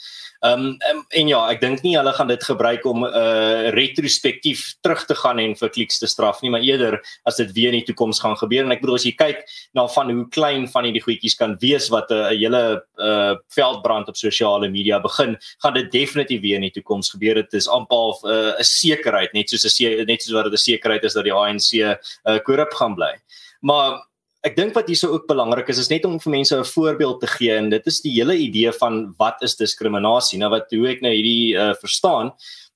Ehm 0.44 0.60
um, 0.60 0.76
en, 0.80 1.06
en 1.10 1.28
ja, 1.28 1.40
ek 1.54 1.62
dink 1.62 1.82
nie 1.86 1.94
hulle 1.96 2.12
gaan 2.14 2.28
dit 2.28 2.44
gebruik 2.44 2.84
om 2.86 3.06
uh, 3.08 3.70
retrospektief 3.72 4.76
terug 4.84 5.06
te 5.08 5.16
gaan 5.16 5.40
en 5.40 5.54
vir 5.56 5.70
kliks 5.72 6.02
te 6.02 6.08
straf 6.12 6.42
nie, 6.44 6.52
maar 6.52 6.66
eerder 6.68 6.98
as 7.24 7.40
dit 7.40 7.54
weer 7.56 7.72
in 7.72 7.80
die 7.80 7.88
toekoms 7.88 8.20
gaan 8.20 8.36
gebeur 8.36 8.66
en 8.66 8.76
ek 8.76 8.82
bedoel 8.82 9.00
as 9.00 9.06
jy 9.08 9.14
kyk 9.16 9.46
na 9.72 9.88
van 9.88 10.12
hoe 10.12 10.26
klein 10.36 10.68
van 10.68 10.84
hierdie 10.84 11.04
goedjies 11.06 11.40
kan 11.40 11.56
wees 11.62 11.88
wat 11.96 12.12
'n 12.12 12.20
uh, 12.20 12.36
hele 12.36 12.84
uh 13.00 13.36
veldbrand 13.56 14.12
op 14.12 14.20
sosiale 14.20 14.68
media 14.68 15.00
begin, 15.00 15.38
gaan 15.64 15.74
dit 15.74 15.92
definitief 15.92 16.42
weer 16.42 16.60
in 16.60 16.68
die 16.68 16.76
toekoms 16.76 17.14
gebeur. 17.16 17.40
Dit 17.40 17.54
is 17.54 17.72
amper 17.72 18.20
'n 18.20 18.28
uh, 18.28 18.60
'n 18.60 18.68
sekerheid, 19.14 19.34
net 19.34 19.50
soos 19.50 19.80
'n 19.80 20.06
net 20.06 20.22
soos 20.22 20.34
wat 20.34 20.46
dit 20.46 20.54
'n 20.54 20.58
sekerheid 20.58 21.04
is 21.04 21.14
dat 21.14 21.24
die 21.24 21.34
ANC 21.34 21.74
uh 21.74 22.40
korrup 22.44 22.74
gaan 22.74 22.96
bly. 22.96 23.14
Maar 23.62 24.02
ek 24.44 24.56
dink 24.56 24.74
wat 24.74 24.88
hierso 24.88 25.08
ook 25.14 25.28
belangrik 25.28 25.70
is 25.70 25.80
is 25.80 25.90
net 25.90 26.06
om 26.06 26.20
vir 26.20 26.32
mense 26.32 26.56
'n 26.56 26.66
voorbeeld 26.66 27.22
te 27.22 27.28
gee 27.28 27.56
en 27.56 27.70
dit 27.70 27.88
is 27.88 28.02
die 28.02 28.12
hele 28.12 28.36
idee 28.36 28.72
van 28.72 29.14
wat 29.18 29.42
is 29.42 29.56
diskriminasie. 29.56 30.40
Nou 30.40 30.50
wat 30.50 30.72
hoe 30.72 30.88
ek 30.88 31.02
nou 31.02 31.14
hierdie 31.14 31.56
uh, 31.56 31.74
verstaan 31.80 32.34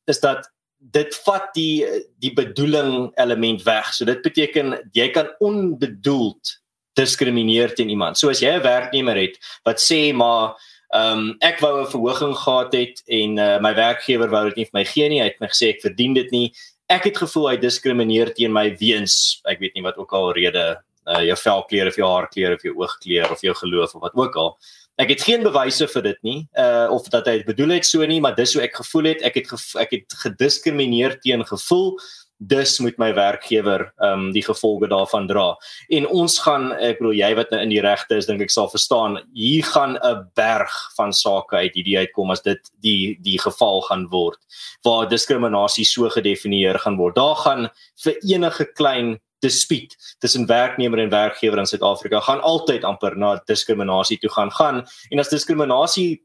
is 0.08 0.20
dat 0.20 0.48
dit 0.80 1.15
vat 1.26 1.54
die 1.54 1.86
die 2.19 2.34
bedoeling 2.34 3.12
element 3.17 3.63
weg. 3.63 3.93
So 3.93 4.06
dit 4.06 4.21
beteken 4.21 4.89
jy 4.93 5.10
kan 5.10 5.28
onbedoeld 5.39 6.62
diskrimineer 6.95 7.76
teen 7.76 7.89
iemand. 7.89 8.17
So 8.17 8.30
as 8.30 8.39
jy 8.39 8.56
'n 8.56 8.63
werknemer 8.63 9.15
het 9.15 9.38
wat 9.63 9.80
sê 9.80 10.13
maar 10.13 10.56
ehm 10.95 11.19
um, 11.19 11.36
ek 11.41 11.60
wou 11.60 11.82
'n 11.82 11.91
verhoging 11.91 12.36
gehad 12.36 12.73
het 12.73 13.04
en 13.08 13.38
uh, 13.38 13.60
my 13.60 13.73
werkgewer 13.76 14.30
wou 14.30 14.45
dit 14.50 14.56
nie 14.56 14.65
vir 14.65 14.80
my 14.80 14.86
gee 14.86 15.10
nie. 15.10 15.21
Hy 15.21 15.30
het 15.34 15.39
my 15.39 15.47
gesê 15.47 15.69
ek 15.76 15.82
verdien 15.82 16.13
dit 16.13 16.32
nie. 16.32 16.54
Ek 16.89 17.04
het 17.04 17.17
gevoel 17.17 17.50
hy 17.50 17.58
diskrimineer 17.58 18.34
teen 18.34 18.54
my 18.54 18.71
weens 18.80 19.41
ek 19.45 19.60
weet 19.60 19.76
nie 19.76 19.84
wat 19.84 19.97
ook 19.97 20.13
al 20.13 20.32
rede 20.34 20.78
uh, 21.08 21.23
jou 21.23 21.38
velkleur 21.38 21.88
of 21.88 21.95
jou 21.95 22.08
haarkleur 22.08 22.56
of 22.56 22.63
jou 22.63 22.76
oogkleur 22.76 23.32
of 23.32 23.41
jou 23.41 23.56
geloof 23.56 23.95
of 23.95 24.02
wat 24.02 24.15
ook 24.15 24.36
al. 24.36 24.58
Ek 24.97 25.12
het 25.13 25.21
geen 25.21 25.43
bewyse 25.45 25.86
vir 25.88 26.02
dit 26.02 26.21
nie, 26.26 26.39
uh 26.58 26.88
of 26.89 27.06
dat 27.13 27.28
hy 27.30 27.36
dit 27.38 27.45
bedoel 27.45 27.76
het 27.76 27.86
so 27.86 28.06
nie, 28.06 28.17
maar 28.21 28.34
dis 28.36 28.56
hoe 28.58 28.63
ek 28.65 28.80
gevoel 28.80 29.12
het. 29.12 29.21
Ek 29.21 29.36
het 29.38 29.52
ek 29.78 29.91
het 29.93 30.15
gediskrimineer 30.23 31.19
teen 31.21 31.45
gevoel. 31.45 32.00
Dus 32.38 32.80
moet 32.80 32.97
my 33.02 33.13
werkgewer 33.17 33.88
um 34.06 34.32
die 34.32 34.43
gevolge 34.45 34.88
daarvan 34.88 35.28
dra. 35.28 35.56
En 35.89 36.08
ons 36.08 36.39
gaan 36.39 36.71
ek 36.73 37.00
bedoel 37.00 37.17
jy 37.17 37.32
wat 37.39 37.52
nou 37.52 37.62
in 37.62 37.73
die 37.73 37.82
regte 37.82 38.19
is 38.19 38.30
dink 38.30 38.43
ek 38.45 38.54
sal 38.54 38.69
verstaan, 38.69 39.17
hier 39.34 39.65
gaan 39.65 39.97
'n 39.97 40.30
berg 40.38 40.73
van 40.95 41.13
sake 41.13 41.56
uit 41.56 41.73
hierdie 41.73 41.97
uitkom 41.97 42.32
as 42.32 42.41
dit 42.41 42.62
die 42.82 43.17
die 43.21 43.39
geval 43.39 43.82
gaan 43.89 44.08
word 44.10 44.38
waar 44.84 45.10
diskriminasie 45.10 45.86
so 45.86 46.10
gedefinieer 46.10 46.80
gaan 46.80 46.97
word. 46.97 47.15
Daar 47.15 47.36
gaan 47.36 47.69
vir 48.04 48.15
enige 48.21 48.65
klein 48.73 49.19
dispuut 49.39 49.95
tussen 50.19 50.47
werknemer 50.47 51.00
en 51.00 51.10
werkgewer 51.10 51.58
in 51.58 51.65
Suid-Afrika 51.65 52.19
gaan 52.19 52.41
altyd 52.41 52.84
amper 52.84 53.17
na 53.17 53.36
diskriminasie 53.45 54.17
toe 54.17 54.30
gaan 54.30 54.52
gaan 54.52 54.86
en 55.10 55.19
as 55.19 55.30
diskriminasie 55.30 56.21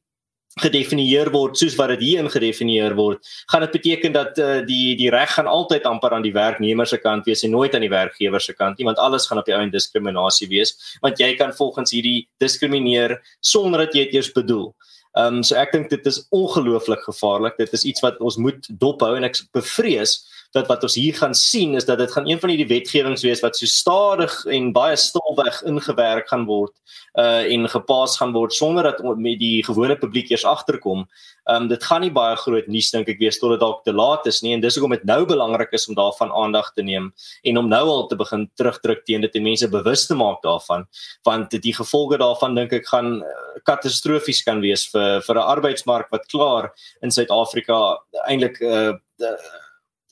gedefinieer 0.60 1.30
word 1.32 1.56
soos 1.56 1.76
wat 1.78 1.94
dit 1.94 2.02
hier 2.04 2.20
ingedefinieer 2.20 2.92
word 2.98 3.24
gaan 3.52 3.64
dit 3.64 3.72
beteken 3.78 4.12
dat 4.12 4.38
uh, 4.38 4.60
die 4.66 4.96
die 5.00 5.08
reg 5.10 5.32
gaan 5.32 5.48
altyd 5.48 5.86
amper 5.88 6.12
aan 6.12 6.26
die 6.26 6.34
werknemer 6.36 6.86
se 6.86 6.98
kant 7.00 7.24
wees 7.24 7.44
en 7.46 7.54
nooit 7.56 7.74
aan 7.74 7.86
die 7.86 7.92
werkgewer 7.92 8.40
se 8.40 8.52
kant 8.52 8.78
nie 8.78 8.88
want 8.88 9.00
alles 9.00 9.26
gaan 9.30 9.40
op 9.40 9.48
die 9.48 9.56
ou 9.56 9.62
en 9.62 9.72
diskriminasie 9.72 10.50
wees 10.52 10.76
want 11.00 11.20
jy 11.20 11.32
kan 11.40 11.56
volgens 11.56 11.96
hierdie 11.96 12.26
diskrimineer 12.42 13.16
sonder 13.40 13.86
dat 13.86 13.96
jy 13.96 14.04
dit 14.10 14.20
eers 14.20 14.32
bedoel 14.36 14.72
Ehm 15.12 15.34
um, 15.36 15.42
so 15.44 15.56
ek 15.60 15.74
dink 15.74 15.90
dit 15.92 16.06
is 16.08 16.22
ongelooflik 16.32 17.02
gevaarlik. 17.04 17.58
Dit 17.60 17.74
is 17.76 17.82
iets 17.84 18.00
wat 18.00 18.20
ons 18.24 18.38
moet 18.40 18.68
dophou 18.80 19.10
en 19.18 19.26
ek 19.28 19.36
bevrees 19.52 20.14
dat 20.52 20.68
wat 20.68 20.82
ons 20.84 20.94
hier 21.00 21.16
gaan 21.16 21.34
sien 21.34 21.74
is 21.74 21.86
dat 21.88 21.98
dit 21.98 22.12
gaan 22.12 22.28
een 22.28 22.40
van 22.40 22.52
hierdie 22.52 22.68
wetgewings 22.68 23.24
wees 23.24 23.40
wat 23.40 23.56
so 23.56 23.66
stadig 23.66 24.32
en 24.44 24.72
baie 24.76 24.96
stilweg 25.00 25.62
ingewerk 25.68 26.28
gaan 26.28 26.44
word 26.48 26.74
uh 27.20 27.44
en 27.54 27.68
gepas 27.68 28.16
gaan 28.20 28.32
word 28.36 28.52
sonder 28.52 28.84
dat 28.84 29.00
met 29.16 29.38
die 29.40 29.64
gewone 29.64 29.96
publiek 29.96 30.30
eers 30.30 30.44
agterkom. 30.44 31.06
Um 31.50 31.68
dit 31.68 31.84
gaan 31.84 32.04
nie 32.04 32.12
baie 32.12 32.36
groot 32.36 32.68
nuus 32.68 32.90
dink 32.92 33.08
ek 33.08 33.20
wees 33.20 33.40
tot 33.40 33.54
dit 33.54 33.60
dalk 33.60 33.82
te 33.84 33.92
laat 33.92 34.26
is 34.28 34.42
nie 34.42 34.52
en 34.54 34.60
dis 34.60 34.76
hoekom 34.76 34.96
dit 34.96 35.04
nou 35.08 35.24
belangrik 35.26 35.72
is 35.72 35.88
om 35.88 35.96
daarvan 35.96 36.32
aandag 36.32 36.72
te 36.76 36.84
neem 36.84 37.10
en 37.44 37.58
om 37.58 37.68
nou 37.68 37.82
al 37.88 38.06
te 38.08 38.16
begin 38.16 38.46
terugdruk 38.60 39.04
teen 39.08 39.24
dit 39.24 39.40
en 39.40 39.48
mense 39.48 39.68
bewus 39.72 40.06
te 40.06 40.14
maak 40.14 40.42
daarvan 40.44 40.86
want 41.24 41.56
die 41.64 41.74
gevolge 41.74 42.20
daarvan 42.20 42.54
dink 42.60 42.76
ek 42.76 42.86
gaan 42.92 43.22
uh, 43.22 43.32
katastrofies 43.64 44.44
kan 44.44 44.60
wees 44.60 44.86
vir 44.92 45.20
vir 45.24 45.36
'n 45.36 45.48
arbeidsmark 45.56 46.12
wat 46.12 46.28
klaar 46.28 46.72
in 47.02 47.10
Suid-Afrika 47.10 47.98
eintlik 48.28 48.60
uh, 48.60 48.92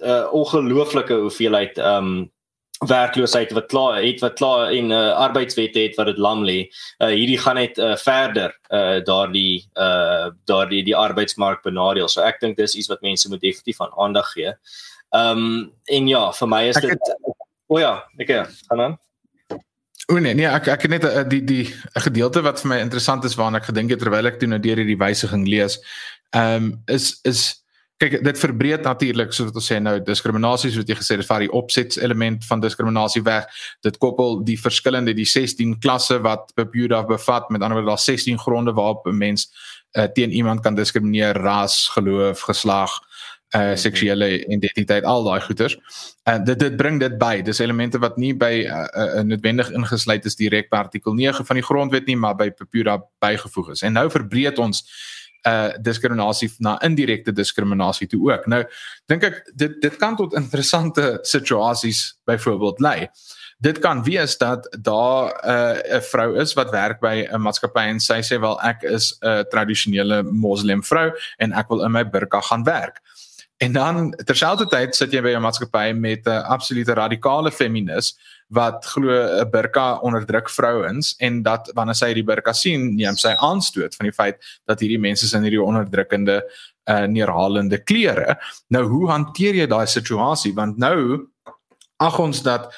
uh, 0.03 0.27
ongelooflike 0.33 1.15
hoeveelheid 1.15 1.79
um 1.79 2.31
werkloosheid 2.89 3.51
wat 3.53 3.67
klaar 3.69 3.99
het 4.01 4.23
wat 4.25 4.39
klaar 4.39 4.71
en 4.73 4.91
uh, 4.91 5.13
arbeidswette 5.13 5.81
het 5.81 5.97
wat 6.01 6.07
dit 6.07 6.19
lam 6.19 6.45
lê. 6.45 6.63
Uh, 6.99 7.11
hierdie 7.13 7.39
gaan 7.39 7.61
net 7.61 7.79
uh, 7.79 7.93
verder 8.01 8.55
uh, 8.73 9.05
daardie 9.05 9.67
uh, 9.77 10.31
daardie 10.49 10.81
die 10.87 10.97
arbeidsmark 10.97 11.61
benadeel. 11.63 12.09
So 12.09 12.25
ek 12.25 12.41
dink 12.41 12.57
dis 12.57 12.79
iets 12.81 12.89
wat 12.89 13.05
mense 13.05 13.29
moet 13.29 13.45
definitief 13.45 13.83
aan 13.85 13.93
aandag 14.01 14.33
gee. 14.33 14.55
Um 15.13 15.73
en 15.85 16.09
ja, 16.09 16.31
vir 16.33 16.49
my 16.49 16.65
is 16.71 16.81
dit 16.81 17.15
O 17.71 17.77
oh 17.77 17.79
ja, 17.79 17.93
ek 18.19 18.33
gaan 18.67 18.81
aan. 18.81 18.99
O 20.11 20.19
nee, 20.19 20.35
nee, 20.35 20.49
ek 20.49 20.67
ek 20.73 20.89
het 20.89 20.91
net 20.91 21.05
uh, 21.07 21.23
die 21.29 21.45
die 21.45 21.67
'n 21.69 22.03
gedeelte 22.03 22.43
wat 22.43 22.61
vir 22.61 22.69
my 22.69 22.79
interessant 22.83 23.25
is 23.25 23.37
waarna 23.39 23.61
ek 23.61 23.69
gedink 23.71 23.91
het 23.91 24.01
terwyl 24.03 24.27
ek 24.27 24.41
toe 24.41 24.49
nou 24.49 24.59
deur 24.59 24.81
hierdie 24.81 24.99
wysiging 24.99 25.47
lees. 25.47 25.79
Um 26.35 26.83
is 26.89 27.21
is 27.23 27.60
kyk 28.01 28.23
dit 28.25 28.39
verbreed 28.41 28.87
natuurlik 28.87 29.35
soos 29.37 29.51
wat 29.51 29.59
ons 29.61 29.67
sê 29.73 29.77
nou 29.83 29.99
diskriminasie 30.05 30.71
soos 30.71 30.83
wat 30.83 30.93
jy 30.93 30.97
gesê 31.01 31.19
het 31.19 31.29
vir 31.29 31.45
die 31.45 31.53
opsets 31.61 32.01
element 32.01 32.47
van 32.49 32.63
diskriminasie 32.63 33.23
weg 33.27 33.49
dit 33.85 33.99
koppel 34.01 34.41
die 34.47 34.57
verskillende 34.61 35.15
die 35.17 35.29
16 35.29 35.77
klasse 35.85 36.21
wat 36.25 36.55
Pepuda 36.57 37.03
bevat 37.09 37.51
met 37.51 37.63
ander 37.63 37.81
woorde 37.81 37.93
daar 37.93 38.05
16 38.07 38.41
gronde 38.41 38.73
waarop 38.73 39.07
'n 39.07 39.19
mens 39.19 39.51
uh, 39.99 40.05
teen 40.05 40.31
iemand 40.31 40.61
kan 40.61 40.75
diskrimineer 40.75 41.37
ras 41.37 41.89
geloof 41.89 42.41
geslag 42.41 43.01
uh 43.51 43.75
seksuele 43.75 44.47
identiteit 44.47 45.05
al 45.05 45.25
daai 45.25 45.41
goeters. 45.41 45.75
En 46.23 46.41
uh, 46.41 46.45
dit 46.47 46.59
dit 46.59 46.77
bring 46.77 47.01
dit 47.01 47.17
by. 47.19 47.43
Dis 47.43 47.59
elemente 47.59 47.99
wat 47.99 48.17
nie 48.17 48.35
by 48.35 48.63
'n 48.63 48.71
uh, 48.71 49.19
uh, 49.19 49.23
noodwendig 49.27 49.71
ingesluit 49.71 50.25
is 50.25 50.37
direk 50.37 50.71
by 50.71 50.77
artikel 50.77 51.15
9 51.15 51.45
van 51.45 51.57
die 51.57 51.65
grondwet 51.65 52.07
nie, 52.07 52.17
maar 52.17 52.37
by 52.37 52.51
Pepuda 52.51 53.03
bygevoeg 53.19 53.71
is. 53.71 53.83
En 53.83 53.93
nou 53.93 54.11
verbreed 54.11 54.59
ons 54.59 54.87
uh 55.49 55.73
diskriminasie 55.81 56.51
na 56.59 56.77
indirekte 56.85 57.33
diskriminasie 57.33 58.07
toe 58.07 58.21
ook. 58.33 58.47
Nou 58.47 58.65
dink 59.07 59.25
ek 59.25 59.43
dit 59.55 59.81
dit 59.83 59.97
kan 59.97 60.17
tot 60.17 60.35
interessante 60.35 61.19
situasies 61.23 62.17
byvoorbeeld 62.25 62.81
lei. 62.81 63.09
Dit 63.61 63.79
kan 63.79 64.03
wees 64.05 64.39
dat 64.39 64.69
daar 64.81 65.33
'n 65.45 65.97
uh, 65.97 66.01
vrou 66.01 66.37
is 66.41 66.53
wat 66.55 66.71
werk 66.71 67.01
by 67.01 67.27
'n 67.31 67.41
maatskappy 67.41 67.87
en 67.89 68.01
sy 68.01 68.21
sê 68.21 68.41
wel 68.41 68.61
ek 68.63 68.83
is 68.83 69.19
'n 69.23 69.45
tradisionele 69.51 70.23
moslim 70.23 70.83
vrou 70.83 71.13
en 71.39 71.53
ek 71.53 71.69
wil 71.69 71.85
in 71.85 71.93
my 71.93 72.05
burka 72.05 72.41
gaan 72.41 72.65
werk. 72.65 73.01
En 73.61 73.73
dan 73.73 74.15
terselfdertyd 74.25 74.97
sit 74.97 75.13
jy 75.13 75.21
by 75.21 75.35
'n 75.37 75.43
maatskappy 75.43 75.93
met 75.93 76.27
'n 76.27 76.45
absolute 76.49 76.95
radikale 76.95 77.53
feminis 77.53 78.17
wat 78.51 78.85
glo 78.93 79.11
'n 79.11 79.51
burka 79.51 80.01
onderdruk 80.03 80.51
vrouens 80.51 81.15
en 81.19 81.43
dat 81.43 81.71
wanneer 81.75 81.95
sy 81.95 82.13
die 82.15 82.27
burka 82.27 82.53
sien, 82.53 82.95
neem 82.97 83.17
sy 83.17 83.35
aanstoot 83.39 83.95
van 83.95 84.07
die 84.07 84.17
feit 84.17 84.39
dat 84.67 84.81
hierdie 84.81 84.99
mense 84.99 85.37
in 85.37 85.43
hierdie 85.43 85.63
onderdrukkende 85.63 86.43
uh, 86.91 87.07
neerhalende 87.07 87.79
klere. 87.79 88.39
Nou 88.69 88.85
hoe 88.85 89.11
hanteer 89.11 89.55
jy 89.55 89.67
daai 89.67 89.87
situasie? 89.87 90.55
Want 90.55 90.79
nou 90.79 91.29
ag 92.01 92.19
ons 92.19 92.43
dat 92.43 92.71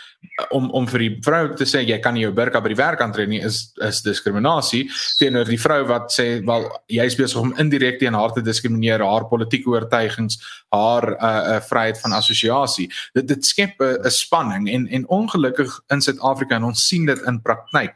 om 0.51 0.71
om 0.71 0.87
vir 0.89 1.05
die 1.05 1.13
vrou 1.25 1.43
te 1.59 1.67
sê 1.69 1.83
jy 1.83 1.99
kan 2.03 2.15
nie 2.15 2.25
jou 2.25 2.33
burka 2.35 2.61
by 2.63 2.73
die 2.73 2.79
werk 2.79 3.03
aantree 3.05 3.29
nie 3.31 3.41
is 3.45 3.61
is 3.87 4.03
diskriminasie 4.07 4.83
teenoor 5.21 5.49
die 5.49 5.61
vrou 5.61 5.81
wat 5.91 6.11
sê 6.15 6.27
wel 6.47 6.67
jy 6.91 7.07
is 7.11 7.19
besig 7.19 7.41
om 7.43 7.55
indirek 7.63 8.01
teen 8.01 8.19
haar 8.19 8.35
te 8.35 8.45
diskrimineer 8.45 9.05
haar 9.07 9.29
politieke 9.31 9.71
oortuigings 9.71 10.41
haar 10.75 11.09
'n 11.11 11.17
uh, 11.19 11.57
uh, 11.57 11.61
vryheid 11.69 12.01
van 12.01 12.13
assosiasie. 12.13 12.91
Dit 13.15 13.29
dit 13.29 13.47
skep 13.47 13.81
'n 13.81 14.11
spanning 14.11 14.69
en 14.69 14.87
en 14.89 15.09
ongelukkig 15.09 15.81
in 15.91 16.01
Suid-Afrika 16.01 16.57
en 16.57 16.71
ons 16.71 16.89
sien 16.89 17.07
dit 17.07 17.27
in 17.27 17.43
praktyk 17.43 17.95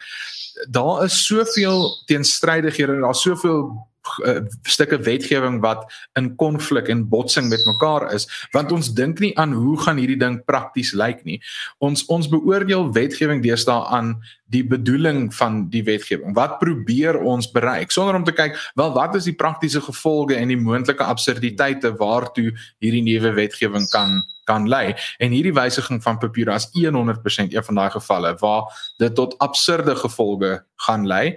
daar 0.69 1.05
is 1.05 1.27
soveel 1.27 2.03
teenstrydighede 2.07 3.01
daar's 3.01 3.23
soveel 3.23 3.89
uh, 4.25 4.41
stukke 4.63 4.99
wetgewing 5.07 5.61
wat 5.65 5.87
in 6.19 6.35
konflik 6.37 6.89
en 6.93 7.09
botsing 7.09 7.49
met 7.49 7.65
mekaar 7.67 8.13
is. 8.15 8.29
Want 8.53 8.73
ons 8.73 8.93
dink 8.95 9.21
nie 9.23 9.33
aan 9.39 9.53
hoe 9.53 9.77
gaan 9.85 10.01
hierdie 10.01 10.21
ding 10.21 10.41
prakties 10.45 10.93
lyk 10.97 11.25
nie. 11.25 11.41
Ons 11.79 12.07
ons 12.13 12.29
beoordeel 12.31 12.93
wetgewing 12.97 13.43
deesdae 13.45 13.85
aan 13.93 14.17
die 14.55 14.63
bedoeling 14.67 15.35
van 15.35 15.65
die 15.71 15.83
wetgewing. 15.87 16.35
Wat 16.37 16.59
probeer 16.61 17.19
ons 17.19 17.51
bereik? 17.51 17.91
Sonder 17.91 18.15
om 18.15 18.25
te 18.27 18.35
kyk 18.35 18.55
wel 18.79 18.95
wat 18.95 19.17
is 19.19 19.27
die 19.27 19.35
praktiese 19.35 19.83
gevolge 19.83 20.39
en 20.39 20.53
die 20.53 20.61
moontlike 20.61 21.03
absurditeite 21.03 21.97
waartoe 21.99 22.53
hierdie 22.83 23.05
nuwe 23.07 23.35
wetgewing 23.37 23.89
kan 23.95 24.23
kan 24.47 24.69
lei? 24.71 24.95
En 25.19 25.35
hierdie 25.35 25.55
wysiging 25.55 25.99
van 26.03 26.21
Papura 26.23 26.55
is 26.55 26.69
100% 26.71 27.51
een 27.51 27.65
van 27.67 27.81
daai 27.81 27.91
gevalle 27.91 28.37
waar 28.39 28.71
dit 29.03 29.15
tot 29.15 29.35
absurde 29.43 29.97
gevolge 29.99 30.61
gaan 30.87 31.07
lei 31.07 31.35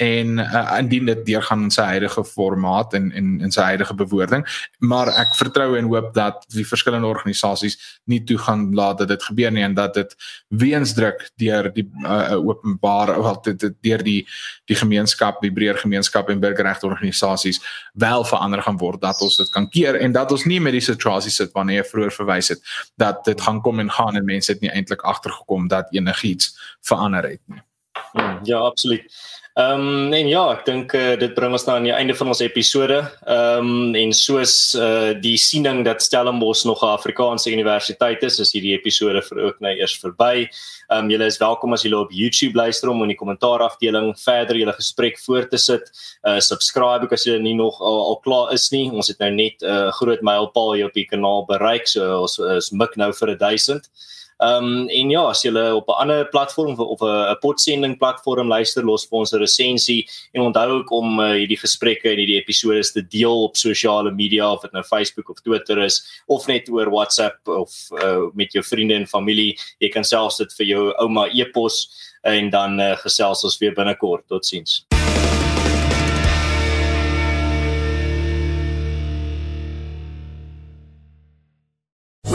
en 0.00 0.38
uh, 0.38 0.76
indien 0.78 1.04
dit 1.10 1.24
deurgaan 1.26 1.66
in 1.66 1.72
sy 1.74 1.84
huidige 1.92 2.24
formaat 2.24 2.94
en 2.96 3.10
en 3.12 3.28
in 3.44 3.52
sy 3.52 3.66
huidige 3.72 3.94
bewoording. 3.94 4.46
Maar 4.78 5.10
ek 5.20 5.34
vertrou 5.36 5.74
en 5.76 5.90
hoop 5.92 6.14
dat 6.16 6.46
die 6.54 6.64
verskillende 6.64 7.08
organisasies 7.10 7.76
nie 8.08 8.22
toe 8.24 8.38
gaan 8.40 8.70
laat 8.74 9.02
dat 9.02 9.12
dit 9.12 9.28
gebeur 9.28 9.52
nie 9.52 9.66
en 9.66 9.76
dat 9.76 9.94
dit 9.94 10.16
weens 10.48 10.94
druk 10.96 11.26
deur 11.42 11.68
die 11.74 11.84
uh, 12.04 12.38
openbare 12.38 13.18
wel 13.20 13.40
deur 13.80 14.04
die 14.08 14.24
die 14.64 14.80
gemeenskap 14.80 15.44
die 15.44 15.52
breër 15.52 15.82
gemeenskap 15.84 16.32
en 16.32 16.40
burgerregte 16.40 16.88
organisasies 16.88 17.60
wel 17.92 18.24
verander 18.24 18.62
gaan 18.62 18.80
word 18.80 19.04
dat 19.04 19.20
ons 19.20 19.36
dit 19.36 19.52
kan 19.52 19.68
keer 19.68 20.00
en 20.00 20.16
dat 20.16 20.32
ons 20.32 20.48
nie 20.48 20.60
met 20.60 20.76
die 20.76 20.84
situasie 20.84 21.32
sit 21.34 21.52
wanneer 21.52 21.82
jy 21.82 21.88
vroeër 21.92 22.16
verwys 22.22 22.54
het 22.54 22.76
dat 22.96 23.24
dit 23.28 23.40
gaan 23.40 23.60
kom 23.60 23.84
en 23.84 23.92
gaan 23.92 24.16
en 24.16 24.24
mense 24.24 24.52
het 24.52 24.64
nie 24.64 24.72
eintlik 24.72 25.04
agtergekom 25.04 25.68
dat 25.68 25.92
enigiets 25.92 26.54
verander 26.80 27.28
het 27.36 27.42
nie 27.46 27.60
ja 28.44 28.58
absoluut 28.58 29.06
Ehm 29.60 29.80
um, 29.80 30.12
en 30.14 30.28
ja, 30.30 30.42
ek 30.54 30.60
dink 30.62 30.92
uh, 30.94 31.16
dit 31.18 31.32
bring 31.34 31.50
ons 31.56 31.64
nou 31.66 31.74
aan 31.74 31.86
die 31.88 31.92
einde 31.92 32.14
van 32.14 32.28
ons 32.30 32.40
episode. 32.44 33.00
Ehm 33.26 33.66
um, 33.66 33.96
en 33.98 34.12
soos 34.14 34.52
uh, 34.78 35.10
die 35.18 35.34
siening 35.42 35.82
dat 35.84 36.04
Stellenbosch 36.04 36.62
nog 36.68 36.84
'n 36.84 36.92
Afrikaanse 36.94 37.50
universiteit 37.50 38.22
is, 38.22 38.38
is 38.38 38.52
hierdie 38.54 38.76
episode 38.76 39.20
vir 39.26 39.40
ook 39.48 39.58
nou 39.60 39.72
eers 39.74 39.96
verby. 39.98 40.46
Ehm 40.46 41.04
um, 41.04 41.10
julle 41.10 41.26
is 41.26 41.40
welkom 41.42 41.74
as 41.74 41.82
julle 41.82 41.98
op 41.98 42.14
YouTube 42.14 42.54
luister 42.54 42.90
om 42.90 43.02
in 43.02 43.10
die 43.10 43.18
kommentaar 43.18 43.66
afdeling 43.66 44.14
verder 44.22 44.56
julle 44.56 44.76
gesprek 44.78 45.18
voort 45.26 45.50
te 45.50 45.58
sit. 45.58 45.90
Uh 46.22 46.38
subscribe 46.38 47.04
ook 47.04 47.12
as 47.12 47.26
julle 47.26 47.42
nie 47.42 47.58
nog 47.58 47.80
al, 47.80 48.00
al 48.06 48.20
klaar 48.22 48.52
is 48.54 48.70
nie. 48.70 48.86
Ons 48.90 49.08
het 49.08 49.18
nou 49.18 49.30
net 49.30 49.58
'n 49.62 49.66
uh, 49.66 49.90
groot 49.98 50.22
mylpaal 50.22 50.72
hier 50.74 50.86
op 50.86 50.94
die 50.94 51.10
kanaal 51.10 51.44
bereik, 51.44 51.88
so 51.88 52.22
ons 52.22 52.38
is 52.38 52.70
mik 52.70 52.96
nou 52.96 53.12
vir 53.12 53.36
1000. 53.36 53.90
Ehm 54.40 54.64
um, 54.64 54.88
en 54.88 55.10
ja, 55.12 55.22
as 55.28 55.42
jy 55.44 55.50
op 55.52 55.88
'n 55.88 56.00
ander 56.00 56.28
platform 56.28 56.78
of 56.80 57.02
'n 57.02 57.36
podsending 57.40 57.98
platform 57.98 58.48
luister, 58.48 58.82
los 58.82 59.04
vir 59.04 59.18
ons 59.18 59.32
'n 59.32 59.38
resensie 59.38 60.08
en 60.32 60.42
onthou 60.42 60.68
ook 60.78 60.90
om 60.90 61.20
uh, 61.20 61.32
hierdie 61.32 61.60
gesprekke 61.60 62.08
en 62.08 62.16
hierdie 62.16 62.40
episode 62.40 62.92
te 62.92 63.02
deel 63.02 63.42
op 63.42 63.56
sosiale 63.56 64.10
media 64.10 64.52
of 64.52 64.62
dit 64.62 64.72
nou 64.72 64.82
Facebook 64.82 65.28
of 65.28 65.40
Twitter 65.40 65.78
is 65.78 66.22
of 66.26 66.46
net 66.46 66.68
oor 66.70 66.90
WhatsApp 66.90 67.48
of 67.48 67.70
uh, 68.02 68.32
met 68.34 68.52
jou 68.52 68.64
vriende 68.64 68.94
en 68.94 69.06
familie. 69.06 69.58
Jy 69.78 69.88
kan 69.88 70.04
selfs 70.04 70.38
dit 70.38 70.52
vir 70.56 70.66
jou 70.66 70.92
ouma 70.96 71.28
e-pos 71.28 71.90
en 72.24 72.50
dan 72.50 72.80
uh, 72.80 72.96
gesels 72.96 73.44
ons 73.44 73.58
weer 73.58 73.74
binnekort. 73.74 74.24
Totsiens. 74.28 74.99